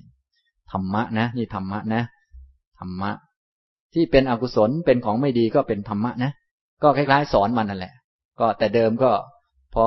[0.73, 2.03] ธรรมะนะ นี่ธรรมะนะ
[2.79, 3.11] ธรรมะ
[3.95, 6.33] ที่เป็นอกุศลเป็นของไม่ดีก็เป็นธรรมะนะ
[6.83, 7.95] ก็คล้ายๆ สอนมันนั่นแหละ
[8.41, 9.11] ก็แต่เดิมก็
[9.75, 9.87] พอ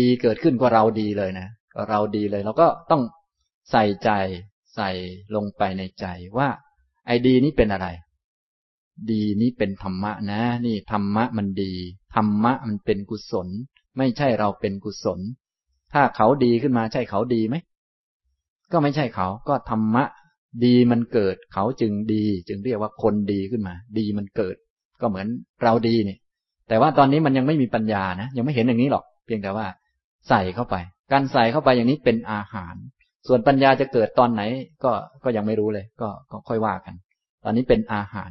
[0.00, 3.02] ดีเกิดขึ้นก็เราดีเลยนะก็เราดีเลยเราก็ต้อง
[3.70, 4.10] ใส่ใจ
[4.74, 4.90] ใส่
[5.34, 6.06] ลงไปในใจ
[6.38, 6.48] ว่า
[7.06, 7.86] ไอ้ดีนี้เป็นอะไร
[9.10, 11.72] ดีนี้เป็นธรรมะนะ นี่ธรรมะมันดี
[12.14, 13.48] ธรรมะมันเป็นกุศล
[13.98, 15.20] ไม่ใช่เราเป็นกุศล
[15.92, 17.56] ถ้าเขาดีขึ้นมาใช่เขาดีไหม
[18.72, 20.04] ก็ไม่ใช่เขา ก็ธรรมะ
[20.64, 24.56] ดีมันเกิด เขาจึงดี จึงเรียกว่าคนดีขึ้นมา ดีมันเกิด
[25.00, 25.26] ก็เหมือน
[25.62, 26.16] เราดีนี่
[26.68, 29.66] แต่ว่าตอนนี้มันยังไม่มีปัญญานะ ยังไม่เห็นอย่างนี้หรอก เพียงแต่ว่า
[30.28, 30.76] ใส่เข้าไป
[31.12, 32.74] การใส่เข้าไปอย่างนี้เป็นอาหาร
[33.26, 34.42] ส่วนปัญญาจะเกิดตอนไหน
[34.84, 34.92] ก็
[35.24, 36.94] ก็ยังไม่รู้เลย ก็ ก็ค่อยว่ากัน
[37.44, 38.30] ตอนนี้เป็นอาหาร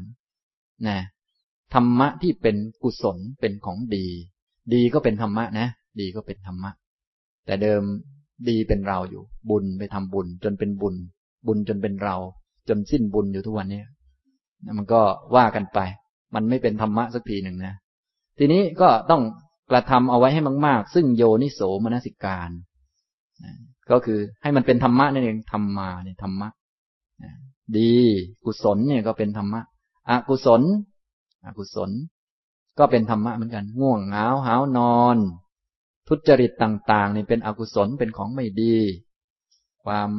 [0.87, 0.97] นะ
[1.73, 4.05] ธรรมะที่เป็นกุศลเป็นของดี
[4.73, 5.67] ดีก็เป็นธรรมะนะ
[5.99, 6.71] ดีก็เป็นธรรมะ
[7.45, 7.81] แต่เดิม
[8.49, 10.95] ดีเป็นเราอยู่ บุญไปทำบุญ จนเป็นบุญ
[11.47, 12.15] บุญจนเป็นเรา
[12.69, 13.81] จนสิ้นบุญอยู่ทุกวันนี้
[14.77, 15.01] มันก็
[15.35, 15.79] ว่ากันไป
[16.35, 17.75] มันไม่เป็นธรรมะสักทีหนึ่งนะ
[18.39, 19.21] ทีนี้ก็ต้อง
[19.71, 22.49] กระทำเอาไว้ให้มากๆ ซึ่งโยนิโสมนสิการ
[23.91, 26.49] ก็คือให้มันเป็นธรรมะนั่นเองธรรมมาเนี่ยธรรมะ
[27.77, 27.93] ดี
[28.45, 29.61] กุศลเนี่ยก็เป็นธรรมะ
[30.09, 30.61] อกุศล
[31.45, 31.91] อกุศล
[32.79, 35.17] ก็เป็นธรรมะเหมือนกัน ง่วงเหงาหาวนอน
[36.07, 38.75] ทุจริตต่าง ๆ นี่เป็นอกุศลเป็นของไม่ดี
[39.83, 40.09] ความ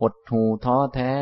[0.00, 1.14] หดหูท้อแท้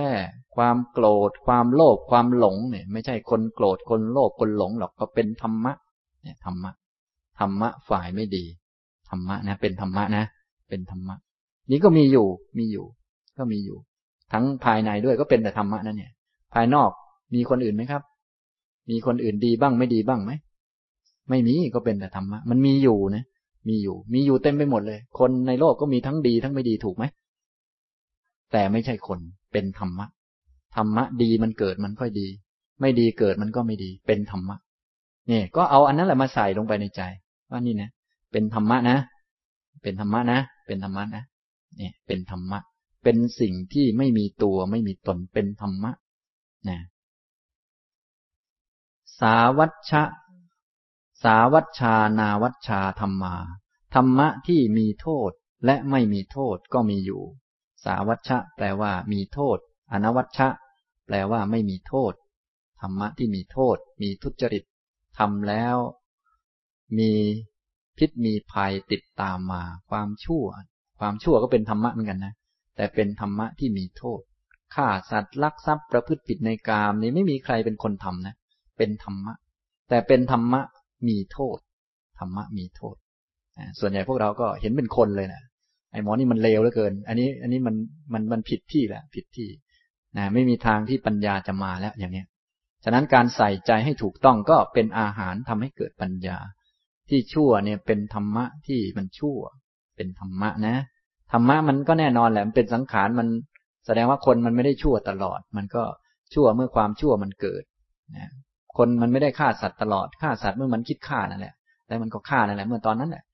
[0.56, 5.72] ความโกรธ ความโลภความหลงเนี่ย ไม่ใช่คนโกรธคนโลภคนหลงหรอกก็เป็นธรรมะ
[6.22, 6.70] เนี่ยธรรมะ
[7.38, 8.44] ธรรมะฝ่ายไม่ดี
[9.08, 10.24] ธรรมะนะ เป็นธรรมะนะ
[10.68, 11.16] เป็นธรรมะ
[11.70, 12.26] นี้ก็มีอยู่
[12.58, 12.86] มีอยู่
[13.38, 13.78] ก็มีอยู่
[14.32, 16.12] ทั้งภายในด้วยก็เป็นแต่ธรรมะนั่นเนี่ย
[16.54, 16.90] ภายนอก
[17.34, 18.02] มีคนอื่นไหมครับ
[18.90, 20.32] มีคนอื่นดีบ้างไม่ดีบ้างไหม
[21.28, 23.24] ไม่มีก็เป็นแต่ธรรมะ มันมีอยู่นะ
[23.68, 27.04] มีอยู่ มีอยู่เต็มไปหมดเลย คนในโลกก็มีทั้งดีทั้งไม่ดีถูกไหม
[28.52, 29.18] แต่ไม่ใช่คน
[29.52, 30.06] เป็นธรรมะ
[30.76, 32.28] ธรรมะดีมันเกิดมันก็ดี
[32.80, 34.56] ไม่ดีเกิดมันก็ไม่ดี เป็นธรรมะ
[35.28, 37.02] เนี่ย ก็เอาอันนั้นแหละมาใส่ลงไปในใจ
[37.50, 37.90] ว่านี่นะ
[38.32, 38.96] เป็นธรรมะนะ
[39.82, 41.22] เป็นธรรมะนะ เป็นธรรมะนะ
[41.78, 42.58] เนี่ย เป็นธรรมะ
[43.04, 45.90] เป็นสิ่งที่ไม่มีตัวไม่มีตน เป็นธรรมะ
[46.68, 46.81] นะ
[49.20, 50.03] สาวัชชะ
[51.22, 53.35] สาวัชชานาวัชชาธรรมา
[53.94, 55.31] ธรรมะที่มีโทษ
[55.64, 57.22] และไม่มีโทษก็มีอยู่
[57.85, 59.59] สาวัชชะ แปลว่ามีโทษ
[59.92, 60.48] อนวัชชะ
[61.07, 62.12] แปลว่าไม่มีโทษ
[62.81, 64.64] ธรรมะที่มีโทษ มีทุจริต
[65.18, 65.77] ทำแล้ว
[66.98, 67.12] มี
[67.98, 70.44] พิษมีภัยติดตามมา ความชั่ว
[70.98, 72.35] ความชั่วก็เป็นธรรมะเหมือนกันนะ
[72.77, 74.20] แต่เป็นธรรมะที่มีโทษ
[74.74, 78.35] ฆ่าสัตว์ลักทรัพย์ประพฤติผิดในกามนี่ไม่มีใครเป็นคนทำนะ
[78.78, 79.35] เป็นธรรมะ
[79.88, 80.61] แต่เป็นธรรมะ
[81.08, 81.58] มีโทษ
[82.18, 82.96] ธรรมะมีโทษ
[83.80, 85.42] ส่วนใหญ่พวกเราก็เห็นเป็นคนเลยนะ
[85.92, 87.74] ไอ้หมอนี่มันเลวเหลือเกิน อันนี้ อันนี้มัน
[88.12, 89.48] มันมันผิดที่แหละผิดที่
[90.16, 92.26] นะไม่มีทางที่ปัญญาจะมาแล้วอย่างเนี้ย
[92.85, 96.38] ฉะนั้นการใส่ใจให้ถูกต้องก็เป็นอาหารทำให้เกิดปัญญา
[97.08, 99.38] ที่ชั่วเนี่ยเป็นธรรมะที่มันชั่ว
[99.96, 100.76] เป็นธรรมะนะ
[101.32, 103.28] ธรรมะมันก็แน่นอนแหละมันเป็นสังขารมัน
[103.86, 105.84] แสดงว่าคนมันไม่ได้ชั่วตลอด มันก็
[106.34, 107.64] ชั่วเมื่อความชั่วมันเกิด
[108.16, 108.30] นะ
[108.76, 111.54] คนมันไม่ได้ฆ่าสัตว์ตลอดฆ่าสัตว์เมื่อมันคิดฆ่านั่นแหละ
[111.88, 113.24] แล้วมันก็ฆ่านั่นแหละเมื่อตอนนั้นแหละ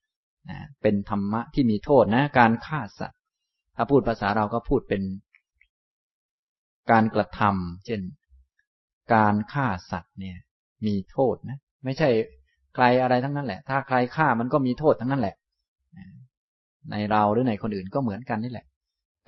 [0.50, 3.18] นะเป็นธรรมะที่มีโทษนะ การฆ่าสัตว์
[3.76, 5.02] ถ้าพูดภาษาเราก็พูดเป็น
[6.90, 8.00] การกระทำเช่น
[9.14, 10.36] การฆ่าสัตว์เนี่ย
[10.86, 12.08] มีโทษนะ ไม่ใช่
[12.74, 15.34] ใครอะไรทั้งนั้นแหละ ถ้าใครฆ่ามันก็มีโทษทั้งนั้นแหละ
[16.90, 18.66] ในเราหรือในคนอื่นก็เหมือนกันนี่แหละ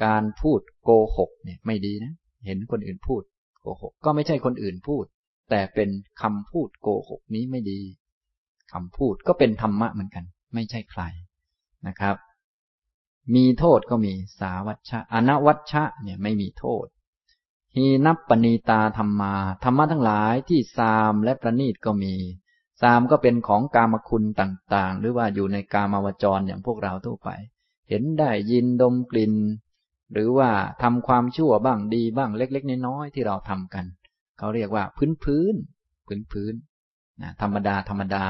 [0.05, 2.13] การพูดโกหกเนี่ยไม่ดีนะ
[2.47, 3.23] เห็นคนอื่นพูด
[3.61, 5.05] โกหก ก็ไม่ใช่คนอื่นพูด
[5.51, 5.89] แต่เป็น
[6.23, 7.81] คำพูดโกหกนี้ไม่ดี
[8.73, 10.25] คำพูดก็เป็นธรรมะเหมือนกัน
[10.55, 11.03] ไม่ใช่ใคร
[11.87, 12.17] นะครับ
[13.35, 16.87] มีโทษก็มีสาวัชชะอนวัชชะเนี่ยไม่มีโทษ
[17.77, 19.35] ฮีนับปณีตาธรรมา
[19.65, 22.15] ธรรมะทั้งหลายที่ซามและประณีตก็มี
[22.81, 27.29] ซามก็เป็นของกามคุณต่างๆ หรือว่าอยู่ในกามาวจรอย่างพวกเราทั่วไป
[27.89, 29.35] เห็นได้ยินดมกลิ่น
[30.13, 30.51] หรือว่า
[30.83, 33.85] ทำความชั่วบ้างดีบ้างเล็ก ๆ น้อยๆที่เราทำกัน
[34.39, 35.55] เขาเรียกว่าพื้นพื้น
[36.07, 36.55] พื้นพื้น
[37.23, 38.27] นะธรรมดาธรรมดา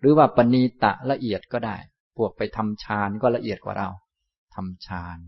[0.00, 1.76] หรือว่าปณีตะละเอียดก็ได้
[2.16, 3.88] พวกไปทำฌานก็ละเอียดกว่าเรา
[4.54, 5.18] ทำฌาน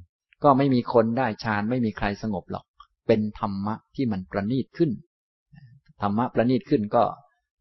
[0.43, 2.65] ก็ไม่มีคนได้ฌานไม่มีใครสงบหรอก
[3.07, 4.91] เป็นธรรมะที่มันประณีตขึ้น
[6.03, 7.03] ธรรมะประณีตขึ้นก็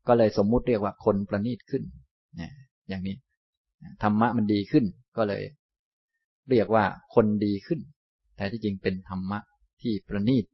[0.08, 1.84] ก็เลยสมมุติเรียกว่าคนประณีตขึ้น
[2.40, 2.52] นี่ย
[2.90, 3.16] อย่างนี้
[4.04, 4.86] ธรรมะมันดีขึ้น
[5.18, 5.44] ก็เลย
[6.50, 6.86] เรียกว่า
[7.16, 7.80] คนดีขึ้น
[8.40, 9.40] แต่ที่จริงเป็นธรรมะ
[9.82, 10.46] ที่ประณีต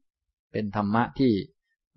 [0.51, 1.31] เป็นธรรมะที่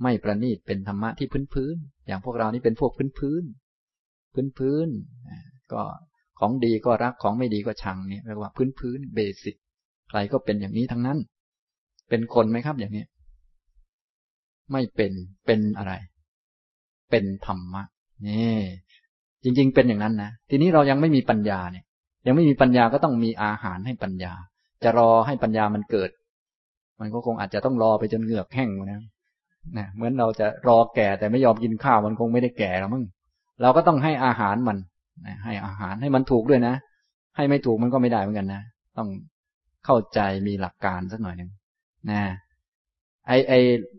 [0.02, 1.76] ไม่ประณีต เป็นธรรมะที่พื้นพื้น
[2.06, 3.44] อย่างพวกเรานี่เป็นพวกพื้นพื้น
[4.34, 4.88] พื้นพื้น
[5.72, 5.82] ก็
[6.40, 9.56] ของดีก็รักของไม่ดีก็ชังเนี่ยเรียกว่าพื้นพื้นเบสิก
[10.08, 11.18] ใครก็เป็นอย่างนี้ทั้งนั้น
[12.08, 13.04] เป็นคนไหมครับอย่างนี้
[14.72, 15.12] ไม่เป็น
[15.46, 15.92] เป็นอะไร
[17.10, 17.82] เป็นธรรมะ
[18.26, 18.58] นี่
[19.42, 21.84] จริง ๆ เป็นอย่างนั้นนะ ทีนี้เรายังไม่มีปัญญาเนี่ย
[22.26, 24.32] ยังไม่มีปัญญาก็ต้องมีอาหารให้ปัญญา
[24.84, 26.10] จะรอให้ปัญญามันเกิด
[27.00, 29.00] มันก็คงอาจจะต้องรอไปจนเหงือกแห้งนะ
[29.78, 33.04] นะเหมือนเราจะรอแก่แต่ไม่ยอมกินข้าวมันคงไม่ได้แก่แล้วมั้ง
[33.62, 34.78] เราก็ต้องให้อาหารมัน
[35.44, 36.74] ให้อาหารให้มันถูกด้วยนะ
[37.36, 38.62] ให้ไม่ถูกมันก็ไม่ได้เหมือนกันนะ
[38.98, 39.08] ต้อง
[39.86, 41.50] เข้าใจมีหลักการสักหน่อยหนึ่ง
[42.10, 42.20] นะ
[43.26, 43.52] ไอไอ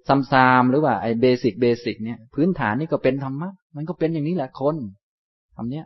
[0.08, 4.76] ซัมซามหรือว่าไอเบสิกเบสิกเนี่ย พื้นฐานนี่ก็เป็นธรรมะมันก็เป็นอย่างนี้แหละคน
[5.56, 5.86] ทำเนี้ย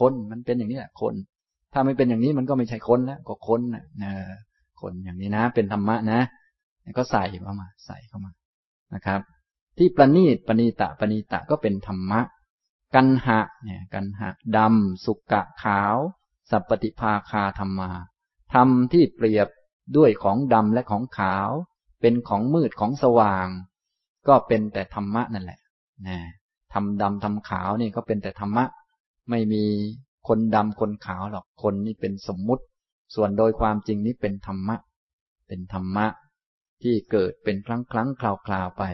[0.00, 1.14] คนมันเป็นอย่างนี้แหละคน
[1.74, 3.60] ถ้าไม่เป็นอย่างนี้มันก็ไม่ใช่คนแล้วก็คน
[4.04, 4.12] นะ
[4.80, 6.20] คนอย่างนี้นะ เป็นธรรมะนะ
[6.98, 8.32] ก็ใส่เข้ามา ใส่เข้ามา
[8.94, 9.20] นะครับ
[9.78, 12.20] ที่ประณีตปณีตะปณีตะก็เป็นธรรมะ
[12.94, 15.96] กันหะเนี่ยกันหะดำสุกะขาว
[16.50, 17.90] สัพปฏิภาคาธรรมา
[18.54, 19.48] ธรรมที่เปรียบ
[19.96, 21.48] ด้วยของดำและของขาว
[22.00, 23.48] เป็นของมืดของสว่าง
[24.28, 25.60] ก็เป็นแต่ธรรมะนั่นแหละ
[26.06, 26.18] นะ
[26.72, 28.64] ทำดำทำขาวนี่ก็เป็นแต่ธรรมะ
[29.30, 29.64] ไม่มี
[30.28, 32.64] คนดำคนขาวหรอกคนนี่เป็นสมมุติ
[33.14, 34.76] ส่วนโดยความจริงนี้เป็นธรรมะ
[35.48, 36.06] เป็นธรรมะ
[36.82, 38.84] ที่เกิดเป็นครั้งครั้งคราวคราวไป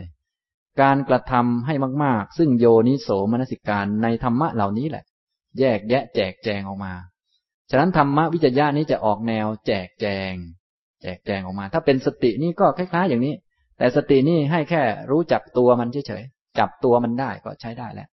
[0.82, 1.74] การกระทำให้
[2.04, 5.04] มาก ๆ ซึ่งโยนิโสมนสิการในธรรมะเหล่านี้แหละ
[5.58, 6.92] แยกแยะแจกแจงออกมา
[7.70, 10.32] ฉะนั้นธรรมะวิจยะนี้จะออกแนว แจกแจง
[11.02, 13.34] แจกแจงออกมา ถ้าเป็นสตินี่ก็คล้าย ๆ อย่างนี้
[13.78, 18.08] แต่สตินี่ให้แค่รู้จักตัวมันเฉยๆจับตัวมันได้ก็ใช้ได้แล้ว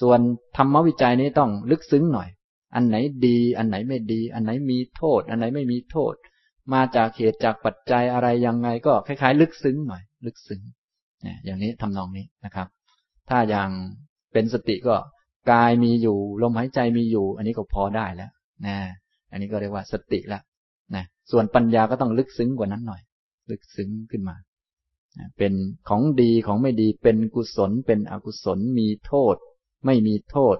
[0.00, 0.18] ส่วน
[0.56, 2.28] ธรรมวิจัยนี้ต้องลึกซึ้งหน่อย
[2.74, 2.96] อันไหน
[3.26, 6.14] ดี อันไหนไม่ดี อันไหนมีโทษ อันไหนไม่มีโทษ
[6.72, 10.60] มาจากเหตุจากปัจจัยอะไรยังไงก็คล้ายๆ ลึกซึ้งหน่อย ลึกซึ้ง
[11.22, 12.66] เนี่ยอย่างนี้ทำนองนี้นะครับ
[13.28, 13.70] ถ้าอย่าง
[14.32, 14.96] เป็นสติก็
[15.50, 18.30] กายมีอยู่ลมหายใจมีอยู่ อันนี้ก็พอได้แล้ว
[18.66, 18.76] นะ
[19.30, 20.42] อันนี้ก็เรียกว่าสติแล้ว
[20.94, 23.02] นะส่วนปัญญาก็ต้องลึกซึ้งกว่านั้นหน่อย
[23.50, 24.36] ลึกซึ้งขึ้นมา
[25.38, 25.52] เป็น
[25.88, 29.36] ของดีของไม่ดีเป็นกุศลเป็นอกุศลมีโทษ
[29.86, 30.56] ไม่มีโทษ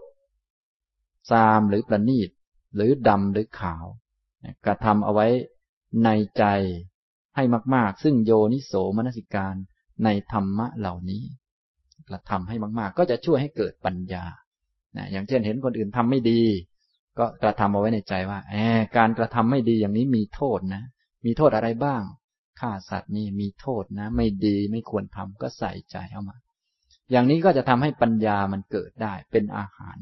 [1.30, 2.30] ซามหรือประณีต
[2.74, 3.84] หรือดำหรือขาว
[4.64, 5.26] กระทำเอาไว้
[6.04, 6.08] ใน
[6.38, 6.44] ใจ
[7.36, 9.54] ให้มาก ๆ ซึ่งโยนิโสมนสิการ
[10.04, 11.24] ในธรรมะเหล่านี้
[12.08, 14.24] กระทำให้มาก ๆ ก็จะช่วยให้เกิดปัญญา
[14.96, 16.42] นะอย่างเช่นเห็นคนอื่นทำไม่ดี
[17.18, 18.54] ก็กระทำเอาไว้ในใจว่าแอ
[18.96, 20.82] การกระทำไม่ดีอย่างนี้มีโทษนะ
[21.24, 22.02] มีโทษอะไรบ้าง
[22.60, 26.36] ฆ่าสัตว์นี่มีโทษนะ ไม่ดีไม่ควรทำก็ใส่ใจเอามา
[27.10, 29.96] อย่างนี้ก็จะทำให้ปัญญามันเกิดได้ เป็นอาหาร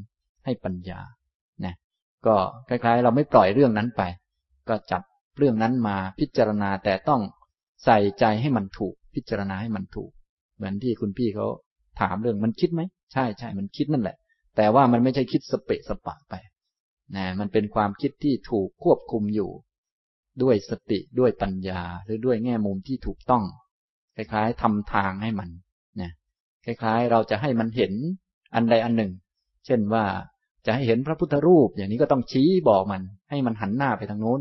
[0.45, 1.01] ให้ปัญญา
[2.27, 2.37] ก็
[2.68, 4.03] คล้ายๆ เราไม่ปล่อยเรื่องนั้นไป
[4.68, 5.03] ก็จับ
[5.39, 7.20] เรื่องนั้นมาพิจารณาแต่ต้อง
[7.85, 10.11] ใส่ใจให้มันถูก พิจารณาให้มันถูก
[10.57, 11.47] เหมือนที่คุณพี่เขา
[12.01, 12.81] ถามเรื่องมันคิดไหม
[13.12, 14.16] ใช่ใช่มันคิดนั่นแหละ
[14.57, 16.35] แต่ว่ามันไม่ใช่คิดสเปะสปะไป
[17.16, 19.51] นะมันเป็นความคิดที่ถูกควบคุมอยู่
[20.43, 23.45] ด้วยสติด้วยปัญญาหรือด้วยแง่มุมที่ถูกต้อง
[24.16, 25.49] คล้ายๆทำทางให้มัน
[26.01, 26.12] นะ
[26.64, 27.93] คล้ายๆ เราจะให้มันเห็น
[28.55, 29.12] อันใดอันหนึ่ง
[29.66, 30.05] เช่นว่า
[30.67, 34.41] จะให้เห็นพระพุทธรูป อย่างนี้ก็ต้องชี้บอกมัน ให้มันหันหน้าไปทางโน้น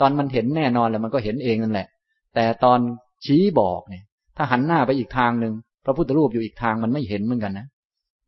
[0.00, 1.88] ตอนมันเห็นแน่นอนแล้วมันก็เห็นเองนั่นแหละ
[2.34, 2.78] แต่ตอน
[3.26, 4.04] ชี้บอกเนี่ย
[4.36, 5.54] ถ้าหันหน้าไปอีกทางหนึ่ง
[5.84, 7.66] พระพุทธรูปอยู่อีกทางมันไม่เห็นเหมือนกันนะ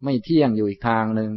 [0.05, 1.31] ไม่เที่ยงอยู่อีกทางหนึ่ง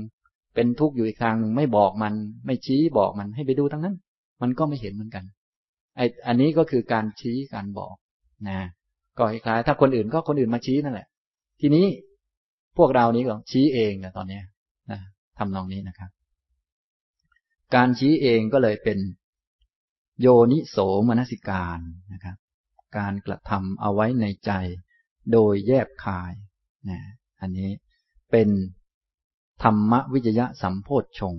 [0.55, 2.13] เป็นทุกข์อยู่อีกทางหนึ่งไม่บอกมัน
[2.45, 3.95] ไม่ชี้บอกมันให้ไปดูทั้งนั้น
[4.41, 5.23] มันก็ไม่เห็นเหมือนกัน
[5.97, 7.95] ไออันนี้ก็คือการชี้การบอก
[8.47, 8.59] นะ
[9.17, 11.07] ก็คล้ายๆถ้าคนอื่นก็คนอื่นมาชี้นั่นแหละ
[11.61, 11.85] ทีนี้
[12.77, 14.50] พวกเรานี้ก็ชี้เองนะตอนเนี้นะ
[15.41, 16.11] ทำนองนี้นะครับ
[17.75, 18.99] การชี้เองก็เลยเป็น
[20.21, 20.77] โยนิโส
[21.07, 21.79] มนสิการ
[22.13, 22.37] นะครับ
[22.97, 24.51] การกระทำเอาไว้ในใจ
[25.31, 26.33] โดยแยบคาย
[26.89, 26.99] นะ
[27.41, 27.69] อันนี้
[28.31, 28.49] เป็น
[29.63, 31.35] ธรรมวิจยะสัมโพธชง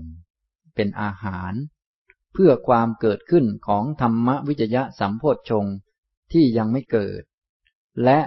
[0.75, 1.53] เป็นอาหาร
[2.33, 5.65] เพื่อความเกิดขึ้นของธรรมวิจยะสัมโพธชง
[6.33, 7.23] ที่ยังไม่เกิด
[8.05, 8.21] และ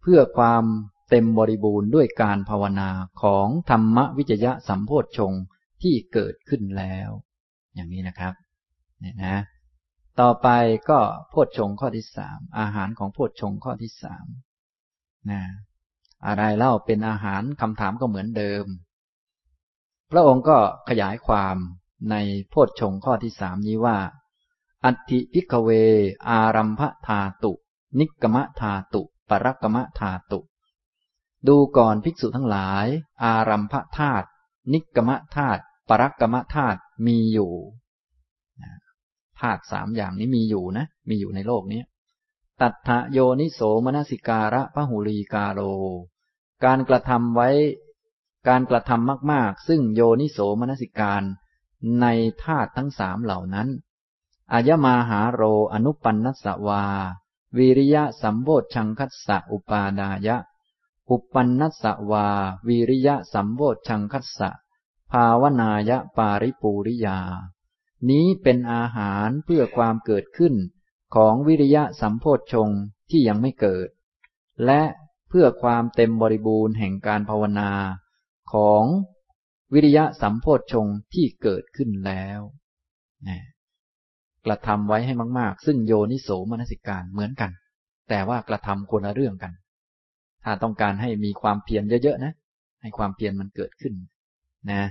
[0.00, 0.64] เพื่อความ
[1.14, 2.90] เต็มบริบูรณ์ด้วยการภาวนา
[3.22, 5.32] ของธรรมวิจยะสัมโพธชง
[5.82, 7.10] ที่เกิดขึ้นแล้ว
[7.74, 8.34] อย่างนี้นะครับ
[9.00, 9.36] เนี่ยนะ
[10.20, 10.48] ต่อไป
[10.90, 10.98] ก็
[11.30, 14.26] โพชฌงข้อที่สามอาหารของโพชฌงข้อที่สาม
[15.30, 15.42] นะ
[16.26, 20.56] อะไรเล่าเป็นอาหารคำถามก็เหมือนเดิมพพระองค์ก็
[20.88, 21.56] ขยายความ
[22.10, 22.16] ใน
[22.50, 23.98] โพชฌงข้อที่สามนี้ว่า
[24.84, 25.70] อัติพิกเว
[26.28, 27.52] อารัมพธาตุ
[27.98, 30.40] นิกมะธาตุ ปรกมะธาตุ
[31.48, 32.86] ดูก่อนภิกษุทั้งหลาย
[33.24, 34.26] อารัมพธาตุ
[34.72, 37.52] นิกมะธาตุปรักมะธาตุมีอยู่
[39.40, 41.82] ธาตุสามอย่างนี้มีอยู่นะ มีอยู่ในโลกนี้
[42.60, 45.60] ตัทธโยนิโสมนสิการะพหุลีกาโร
[46.64, 47.48] การกระทำไว้
[48.48, 51.22] การกระทำมาก ๆ ซึ่งโยนิโสมนสิการ
[52.00, 52.06] ใน
[52.44, 53.68] ธาตุทั้งสามเหล่านั้น
[54.52, 56.84] อายมาหาโรอนุปันนัสวา
[57.56, 60.36] วิริยะสัมโพชังคัสสะอุปาดายะ
[61.12, 62.28] อุปันนัสวา
[62.68, 64.50] วิริยะสัมโพชังคัสสะ
[65.12, 67.18] ภาวนายะปาริปูริยา
[68.10, 70.54] นี้เป็นอาหารเพื่อความเกิดขึ้น
[71.14, 72.68] ของวิริยะสัมโพชง
[73.10, 73.88] ที่ยังไม่เกิด
[74.64, 74.82] และ
[75.28, 77.70] เพื่อความเต็มบริบูรณ์แห่งการภาวนา
[78.52, 78.84] ของ
[79.72, 82.40] วิริยะสัมโพชงที่เกิดขึ้นแล้ว
[83.28, 83.38] นะ
[84.44, 87.50] กระทำไว้ให้มาก ๆ ซึ่งโยนิโสมนสิการเหมือนกัน
[88.08, 89.52] แต่ว่ากระทำคนละเรื่องกัน
[90.44, 92.32] ถ้าต้องการให้มีความเพียรเยอะๆนะ
[92.82, 93.94] ให้ความเพียรมันเกิดขึ้น
[94.70, 94.82] นะ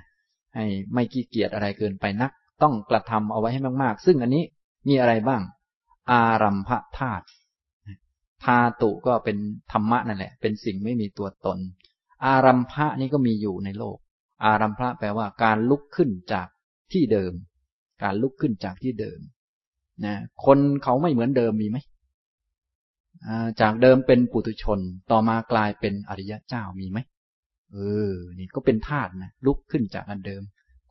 [0.55, 2.31] ให้ไม่ขี้เกียจอะไรเกินไปนัก
[2.61, 4.43] ต้องกระทำเอาไว้ให้มากๆ ซึ่งอันนี้
[4.87, 5.41] มีอะไรบ้าง
[6.11, 7.25] อารัมพธาตุ
[8.45, 9.37] ธาตุก็เป็น
[9.71, 11.57] ธรรมะนั่นแหละ เป็นสิ่งไม่มีตัวตน
[12.25, 13.97] อารัมพะนี่ก็มีอยู่ในโลก
[14.43, 16.47] อารัมพะแปลว่าการลุกขึ้นจาก
[16.91, 17.33] ที่เดิม
[18.03, 19.19] การลุกขึ้นจากที่เดิม
[20.05, 21.77] นะ คนเขาไม่เหมือนเดิมมีไหม
[23.61, 24.79] จากเดิมเป็นปุถุชน
[25.11, 26.99] ต่อมากลายเป็นอริยะเจ้ามีไหม
[27.73, 27.77] เอ
[28.11, 30.41] อ นี่ก็เป็นธาตุนะลุกขึ้นจากอันเดิม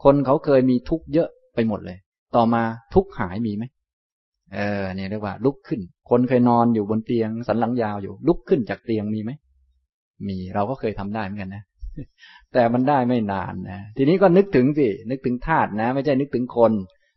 [0.05, 1.99] คนเขาเคยมีทุกข์เยอะไปหมดเลย
[2.37, 2.63] ต่อมา
[2.95, 3.65] ทุกข์หายมีไหม
[4.55, 9.31] เออเนี่ยเรียกว่า ลุกขึ้น คนเคยนอนอยู่บนเตียง สันหลังยาวอยู่ ลุกขึ้นจากเตียงมีไหม
[10.29, 11.65] มีเราก็เคยทำได้เหมือนกันนะ
[12.53, 16.73] แต่มันได้ไม่นานนะทีนี้ก็นึกถึงสินึกถึงธาตุนะ ไม่ใช่นึกถึงคน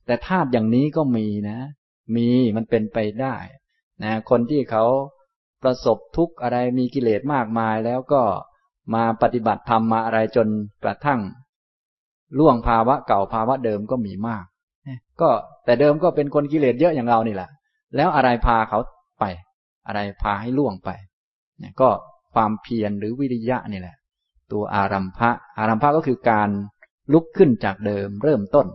[0.05, 1.57] แต่ธาตุอย่างนี้ก็มีนะ
[2.15, 3.35] มีมันเป็นไปได้
[4.01, 4.85] นะคนที่เขา
[5.63, 8.21] ประสบทุกข์อะไรมีกิเลสมากมายแล้วก็
[8.93, 10.47] มาปฏิบัติธรรมมาอะไรจน
[10.83, 11.19] กระทั่ง
[12.39, 14.45] ล่วงภาวะเก่าภาวะเดิมก็มีมาก
[15.21, 15.29] ก็
[15.65, 17.49] แต่เดิมก็เป็นคนกิเลสเยอะอย่างเรานี่แหละ
[17.95, 18.79] แล้วอะไรพาเขา
[19.19, 19.23] ไป
[19.87, 20.89] อะไรพาให้ล่วงไป
[21.59, 21.89] เนี่ยก็
[22.33, 23.95] ความเพียรหรือวิริยะนี่แหละ
[24.51, 26.49] ตัวอารัมภะอารัมภะก็คือการ
[27.13, 28.67] ลุกขึ้นจากเดิมเริ่มต้น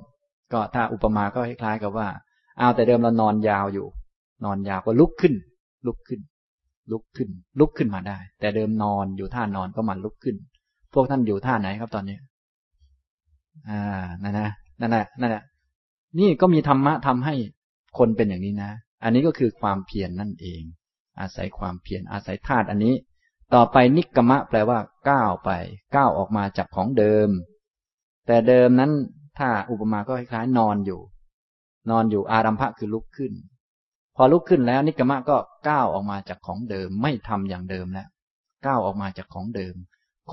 [0.52, 2.08] ก็ถ้าอุปมาก็คล้ายๆกับว่า
[2.58, 3.86] เอาแต่เดิมเรานอนยาวอยู่
[4.44, 5.34] นอนยาวก็ลุกขึ้น
[5.86, 6.20] ลุกขึ้น
[6.92, 7.30] ลุกขึ้น
[7.60, 10.36] ลุกขึ้นมาได้ แต่เดิมนอนอยู่ท่านอนก็มันลุกขึ้น
[10.94, 12.18] พวกท่านอยู่ท่าไหนครับตอนนี้
[13.68, 13.80] อ่า
[14.22, 15.42] นั่นนะ นั่นแหละ นั่นแหละ
[16.18, 17.34] นี่ก็มีธรรมะทำให้
[17.98, 18.70] คนเป็นอย่างนี้นะ
[19.02, 20.62] อันนี้ก็คือความเพียรนนั่นเอง
[21.20, 22.94] อาศัยความเพียร อาศัยธาตุอันนี้
[23.54, 24.78] ต่อไปนิกมะแปลว่า
[25.10, 25.50] ก้าวไป
[25.94, 27.28] ก้าวออกมาจากของเดิม
[28.26, 28.92] แต่เดิมนั้น
[29.38, 31.00] ถ้าอุปมาก็คล้ายๆนอนอยู่
[31.90, 33.32] นอนอยู่อารัมภะคือลุกขึ้น
[34.20, 35.36] พอลุกขึ้นแล้วนิกมะก็
[35.68, 38.08] ก้าวออกมาจากของเดิม ไม่ทำอย่างเดิมแล้ว
[38.66, 39.74] ก้าวออกมาจากของเดิม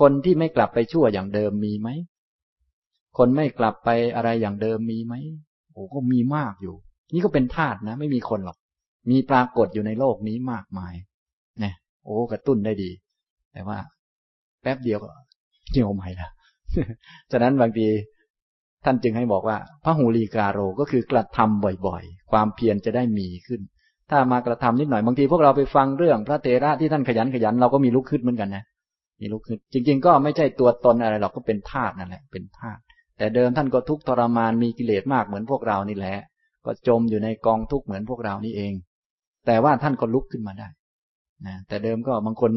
[0.00, 1.88] คนที่ไม่กลับไปชั่วอย่างเดิมมีไหม
[3.18, 5.14] คนไม่กลับไปอะไรอย่างเดิมมีไหม
[5.72, 6.76] โอ้ก็มีมากอยู่
[7.12, 8.58] นี่ก็เป็นธาตุนะ ไม่มีคนหรอก
[9.10, 10.94] มีปรากฏอยู่ในโลกนี้มากมาย
[11.60, 11.74] เนี่ย
[12.04, 12.90] โอ้กระตุ้นได้ดี
[13.52, 13.78] แต่ว่า
[14.62, 15.08] แป๊บเดียวก็
[15.70, 16.28] เหี่ยวใหม่ละ
[17.30, 17.86] ฉะนั้นบางที
[18.84, 23.60] ท่านจึงให้บอกว่าพระหูลีกาโรก็คือกระทำบ่อยๆ ความเพียรจะได้มีขึ้น
[24.10, 28.64] ถ้ามากระทำนิดหน่อยบางทีพวกเราไปฟังเรื่องพระเตระที่ท่านขยันขยันเราก็มีลุกขึ้นเหมือนกันนะ
[29.20, 32.80] มีลุกขึ้น จริง ๆ ก็ไม่ใช่ตัวตนอะไรหรอกก็เป็นธาตุนั่นแหละเป็นธาตุ
[33.18, 36.16] แต่เดิมท่านก็ทุกข์ทรมานมีกิเลสมากเหมือนพวกเรานี่แหละ
[36.64, 38.72] ก็จมอยู่ในกองทุกข์เหมือนพวกเรานี่เอง
[39.46, 40.68] แต่ว่าท่านก็ลุกขึ้นมาได้
[41.46, 42.52] นะแต่เดิมก็บางคน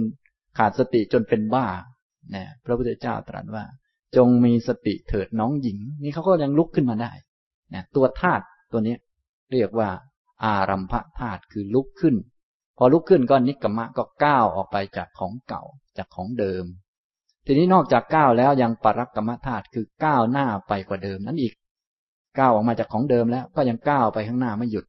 [0.57, 1.65] ขาดสติจนเป็นบ้า
[2.35, 3.63] นะพระพุทธเจ้าตรัสว่า
[4.17, 7.11] จงมีสติเถิดน้องหญิง นี่เขาก็ยังลุกขึ้นมาได้
[7.73, 8.95] นะตัวธาตุตัวนี้
[9.51, 9.89] เรียกว่า
[10.43, 12.15] อารัมภธาตุคือลุกขึ้น
[12.77, 15.63] พอลุกขึ้นก็นิกรรมะก็ก้าวออกไปจากของเก่า
[15.97, 16.65] จากของเดิม
[17.45, 21.53] ทีนี้นอกจากก้าวแล้วยังปรักกรรมธาตุคือก้าวหน้าไปกว่าเดิมนั้นอีก
[22.39, 24.85] ก้าวออกมาจากของเดิมแล้วก็ยังก้าวไปข้างหน้าไม่หยุด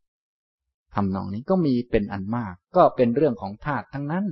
[0.94, 4.24] ทำนองนี้ก็มีเป็นอันมาก ก็เป็นเรื่องของธาตุทั้งนั้น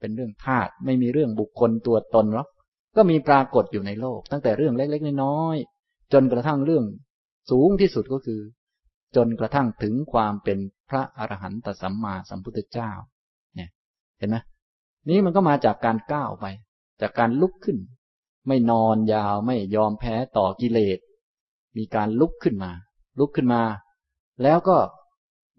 [0.00, 2.48] เป็นเรื่องธาตุไม่มีเรื่องบุคคลตัวตนหรอก
[2.96, 6.84] ก็มีปรากฏอยู่ในโลก ตั้งแต่เรื่องเล็กๆน้อยๆจนกระทั่งเรื่อง
[7.50, 8.40] สูงที่สุดก็คือ
[9.16, 10.58] จนกระทั่งถึงความเป็น
[10.90, 12.90] พระอรหันตสัมมาสัมพุทธเจ้า
[13.54, 13.70] เนี่ย
[14.18, 14.36] เห็นไหม
[15.08, 16.46] นี้มันก็มาจากการก้าวไป
[17.00, 17.78] จากการลุกขึ้น
[18.48, 20.98] ไม่นอนยาวไม่ยอมแพ้ต่อกิเลส
[21.76, 22.72] มีการลุกขึ้นมา
[23.18, 23.62] ลุกขึ้นมา
[24.42, 24.78] แล้วก็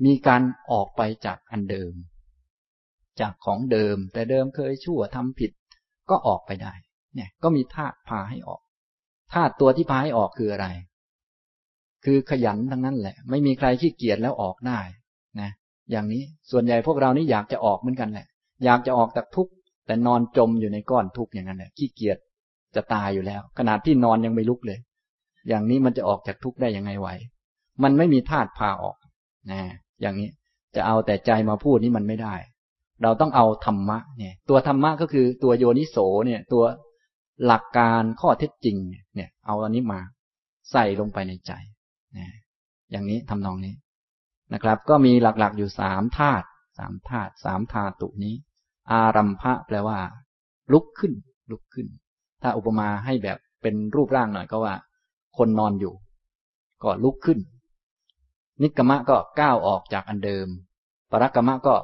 [0.06, 0.42] มีการ
[0.72, 1.94] ออกไปจากอันเดิม
[3.20, 5.52] จากของเดิม แต่เดิมเคยชั่วทำผิด
[6.10, 6.74] ก็ออกไปได้
[7.16, 8.62] เนี่ย ก็มีธาตุพาให้ออก
[9.34, 10.68] ธาตุตัวที่พาให้ออกคืออะไร
[12.06, 14.80] คือขยันทั้งนั้นแหละ ไม่มีใครขี้เกียจแล้วออกได้
[15.40, 15.50] นะ
[15.92, 18.28] อย่างนี้ส่วนใหญ่พวกเรานี่อยากจะออกเหมือนกันแหละ
[18.66, 19.52] อยากจะออกจากทุกข์
[19.86, 22.18] แต่นอนจมอยู่ในก้อนทุกข์อย่างนั้นแหละขี้เกียจ
[22.76, 24.80] จะตายอยู่แล้ว ขนาดที่นอนยังไม่ลุกเลย
[25.48, 27.08] อย่างนี้มันจะออกจากทุกข์ได้ยังไงไหว
[27.84, 28.98] มันไม่มีธาตุพาออก
[29.52, 29.62] นะ
[30.02, 30.30] อย่างนี้
[30.76, 32.36] จะเอาแต่ใจมาพูดนี่มันไม่ได้
[33.04, 36.64] เราต้องเอาธรรมะเนี่ย ตัวธรรมะก็คือตัวโยนิโสเนี่ย ตัว
[37.46, 38.78] หลักการข้อเท็จจริง
[39.16, 40.00] เนี่ย เอาอันนี้มา
[40.72, 41.52] ใส่ลงไปในใจ
[42.18, 42.30] นะ
[42.92, 43.76] อย่างนี้ทำนองนี้
[44.54, 46.46] นะครับ ก็มีหลักๆอยู่สามธาตุ
[46.78, 48.36] สามธาตุสามธาตุนี้
[48.92, 50.00] อารัมภะแปลว่า
[50.74, 51.14] ลุกขึ้น
[51.52, 51.88] ลุกขึ้น
[52.42, 54.76] ถ้าอุปมาให้แบบเป็นรูปร่างหน่อยก็ว่า
[55.38, 55.94] คนนอนอยู่
[56.84, 57.40] ก็ลุกขึ้น
[58.62, 60.48] นิกรรมะก็ก้าวออกจากอันเดิม
[61.12, 61.76] ปรักกรรมะก็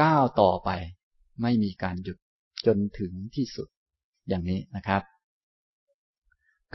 [0.00, 0.70] ก้าวต่อไป
[1.42, 2.18] ไม่มีการหยุด
[2.66, 3.68] จนถึงที่สุด
[4.28, 5.02] อย่างนี้นะครับ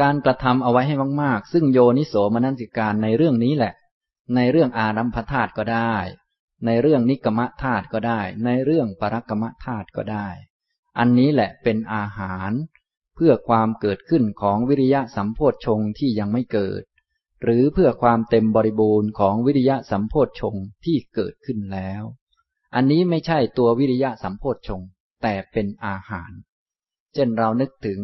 [0.02, 3.74] การกระทำเอาไว้ให้มากๆ ซึ่งโยนิโสมนัสิการในเรื่องนี้แหละ
[4.36, 5.96] ในเรื่องอารัมพธาตุก็ได้
[6.66, 10.28] ในเรื่องนิกรรมธาตุก็ได้ ในเรื่องปรักกรรมธาตุก็ได้
[10.98, 12.52] อันนี้แหละเป็นอาหาร
[13.16, 16.84] เพื่อความเกิดขึ้นของวิริยะสัมโพธชงที่ยังไม่เกิด
[17.44, 22.04] หรือเพื่อความเต็มบริบูรณ์ของวิริยะสัมโพธชงที่เกิดขึ้นแล้ว
[22.76, 24.82] อันนี้ไม่ใช่ตัววิริยะสัมโพธชง
[25.24, 26.32] แต่เป็นอาหาร
[27.14, 28.02] เช่นเรานึกถึง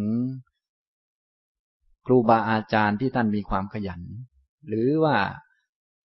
[2.06, 4.02] ครูบาอาจารย์ที่ท่านมีความขยัน
[4.68, 5.18] หรือว่า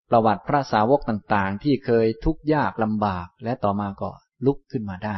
[0.09, 4.09] ประวัติพระสาวกต่างๆ ที่เคยทุกข์ยากลำบากและต่อมาก็
[4.45, 5.17] ลุกขึ้นมาได้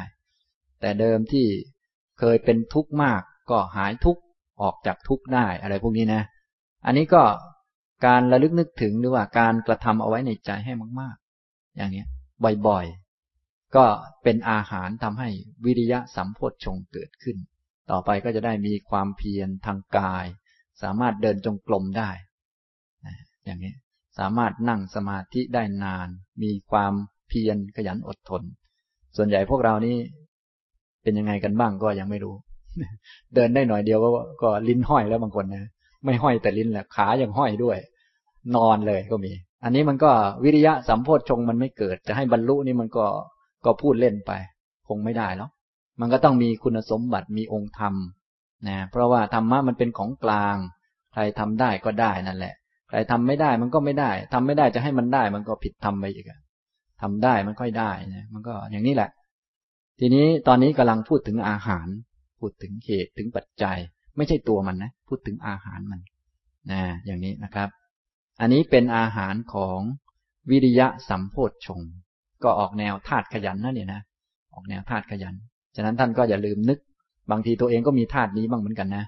[0.79, 1.47] แต่เดิมที่
[2.19, 3.21] เคยเป็นทุกข์มาก
[3.51, 4.21] ก็หายทุกข์
[4.61, 6.23] ออกจากทุกข์ได้อะไรพวกนี้นะ
[6.85, 7.23] อันนี้ก็
[8.05, 11.15] การระลึกนึกถึงหรือว่าการกระทำเอาไว้ในใจให้มาก
[11.47, 12.05] ๆ อย่างนี้
[12.67, 13.85] บ่อยๆ ก็
[14.23, 15.29] เป็นอาหารทำให้
[15.65, 17.37] วิริยะสัมโพชฌงเกิดขึ้น
[17.91, 20.25] ต่อไปก็จะได้มีความเพียรทางกาย
[20.81, 22.09] สามารถเดินจงกรมได้
[23.45, 23.73] อย่างนี้
[24.19, 26.07] สามารถนั่งสมาธิได้นาน
[26.43, 26.93] มีความ
[27.27, 28.43] เพียรขยันอดทน
[29.17, 29.97] ส่วนใหญ่พวกเรานี่
[31.03, 32.35] เป็นยังไงกันบ้างก็ยังไม่รู้
[33.35, 34.09] เดินได้หน่อยเดียวก็
[34.41, 35.69] ก็ลิ้นห้อยแล้วบางคนนะ
[36.05, 37.77] ไม่ห้อยแต่ลิ้นแหละขายังห้อยด้วย
[38.55, 39.31] นอนเลยก็มี
[39.63, 40.11] อันนี้มันก็
[40.43, 43.05] วิริยะสัมโพชฌงมันไม่เกิด จะให้บรรลุนี่มันก็
[43.65, 44.31] ก็พูดเล่นไป
[44.87, 45.49] คงไม่ได้แล้ว
[45.99, 47.93] มันก็ต้องมีคุณสมบัติมีองค์ธรรม
[48.67, 50.55] นะเพราะว่าธรรมะมันเป็นของกลาง
[51.13, 52.53] ใครทำได้ก็ได้นั่นแหละ
[52.89, 56.25] ใครทำไม่ได้มันก็ไม่ได้ทำไม่ได้จะให้มันได้ มันก็ผิดทำไปอีก
[57.01, 59.09] ทำได้มันค่อยได้นะมันก็อย่างนี้แหละ
[59.99, 61.87] ทีนี้ตอนนี้กำลังพูดถึงอาหาร
[62.39, 63.77] พูดถึงเหตุถึงปัจจัย
[64.17, 65.99] ไม่ใช่ตัวมันนะพูดถึงอาหารมัน
[66.71, 67.69] นะอย่างนี้นะครับ
[68.41, 69.79] อันนี้เป็นอาหารของ
[70.49, 71.81] วิริยะสัมโพธชง
[72.43, 74.01] ก็ออกแนวธาตุขยันนะเนี่ยนะ
[74.53, 75.35] ออกแนวธาตุขยัน
[75.75, 76.79] ฉะนั้นท่านก็อย่าลืมนึก
[77.31, 79.03] บางทีตัวเองก็มีธาตุนี้บ้างเหมือนกันนะ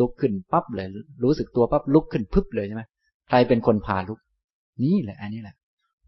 [0.00, 0.86] ลุกขึ้นปั๊บเลย
[1.24, 2.82] รู้สึกตัวปั๊บลุกขึ้นพึบเลยใช่ไหม
[3.28, 4.18] ใครเป็นคนพาลุก
[4.82, 5.56] นี่แหละ อันนี้แหละ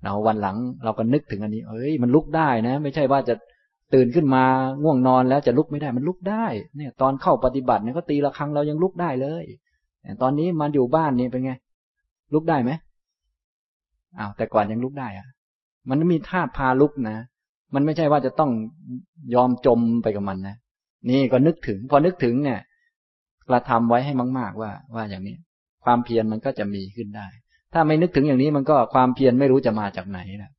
[0.03, 3.35] เราวันหลังเราก็นึกถึงอันนี้ เอ้ยมันลุกได้นะ ไม่ใช่ว่าจะ
[3.95, 4.45] ตื่นขึ้นมา
[4.83, 6.47] ง่วงนอนแล้วจะลุกไม่ได้มันลุกได้
[6.77, 9.45] เนี่ย ตอนเข้าปฏิบัติเนี่ยก็ตีละครั้งเรายังลุกได้เลย
[10.23, 11.53] ตอนนี้มาอยู่บ้านนี่เป็นไง
[12.35, 12.71] ลุกได้ไหม
[14.19, 15.27] อ้าวแต่ก่อนยังลุกได้อะ
[15.89, 17.17] มันมีธาตุพาลุกนะ
[17.75, 18.51] มันไม่ใช่ว่าจะต้อง
[19.35, 20.57] ยอมจมไปกับมันนะ
[21.11, 22.61] นี่ก็นึกถึง พอนึกถึงเนี่ย
[23.49, 25.37] กระทำไว้ให้มาก ๆ ว่า ว่าอย่างนี้
[25.85, 27.27] ความเพียรมันก็จะมีขึ้นได้
[27.73, 30.53] ถ้าไม่นึกถึงอย่างนี้มันก็ความเพียรไม่รู้จะมาจากไหนนะ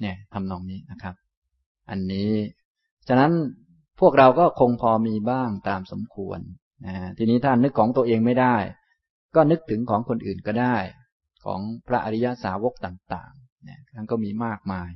[0.00, 1.14] เนี่ยทำนองนี้นะครับ
[1.90, 2.32] อันนี้
[3.08, 3.32] ฉะนั้น
[4.00, 6.40] พวกเราก็คงพอมีบ้างตามสมควร
[6.86, 8.56] นะทีนี้ถ้านึกของตัวเองไม่ได้
[9.34, 10.76] ก็นึกถึงของคนอื่นก็ได้
[11.44, 14.90] ของพระอริยสาวกต่างๆเนี่ยท่านก็มีมากมาย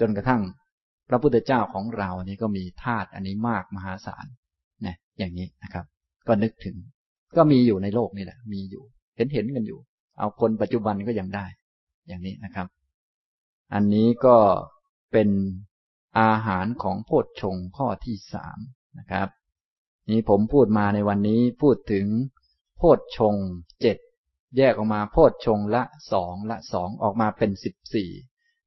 [0.00, 0.42] จนกระทั่ง
[1.08, 4.26] พระพุทธเจ้าของเรานี่ก็มีธาตุอันนี้มากมหาศาล
[4.86, 5.84] นะอย่างนี้นะครับ
[6.28, 6.76] ก็นึกถึง
[7.36, 8.84] ก็มีอยู่ในโลกนี่แหละ มีอยู่
[9.16, 9.80] เห็นเห็นกันอยู่
[10.18, 11.46] เอาคนปัจจุบันก็ยังได้
[12.08, 12.66] อย่างนี้นะครับ
[13.74, 14.36] อันนี้ก็
[15.12, 15.28] เป็น
[16.20, 18.58] อาหารของโพชฌงข้อที่สาม
[18.98, 19.28] นะครับ
[20.10, 22.06] นี้ผมพูดมาในวันนี้พูดถึง
[22.76, 23.34] โพชฌง
[23.80, 23.96] เจ็ด
[24.56, 25.82] แยกออกมาโพชฌงละ
[26.12, 28.10] สองละสองออกมาเป็นสิบสี่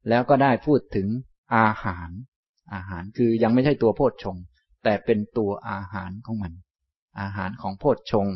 [0.09, 1.07] แล้วก็ได้พูดถึง
[1.55, 2.09] อาหาร
[2.73, 4.37] อาหารคือยังไม่ใช่ตัวโพชฌง
[4.83, 6.53] แต่เป็นตัวอาหารของมัน
[7.21, 8.27] อาหารของโพชฌง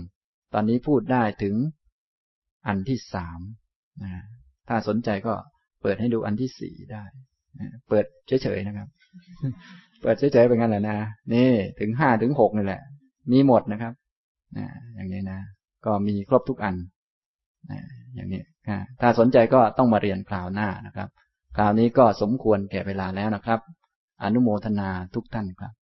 [0.54, 1.56] ตอนนี้พูดได้ถึง
[2.68, 3.40] อันที่สาม
[4.04, 4.12] นะ
[4.68, 5.34] ถ้าสนใจก็
[5.82, 7.04] เปิดให้ดูอันที่สี่ได้
[7.90, 8.88] เปิดเฉยๆนะครับ
[10.02, 10.98] เปิดเฉยๆเป็นงั้นแหละนะ
[11.34, 12.82] นี่ถึงห้าถึงหกนี่แหละ
[13.32, 13.94] มีหมดนะครับ
[14.58, 14.66] นะ
[14.96, 15.40] อย่างนี้นะ
[15.86, 16.76] ก็มีครบทุกอัน
[17.72, 17.80] นะ
[18.16, 18.42] อย่างนี้
[19.02, 21.10] ถ้าสนใจก็ต้องมาเรียนคราวหน้านะครับ
[21.58, 23.60] คราวนี้ก็สมควรแก่เวลาแล้วนะครับ
[24.24, 25.83] อนุโมทนาทุกท่านครับ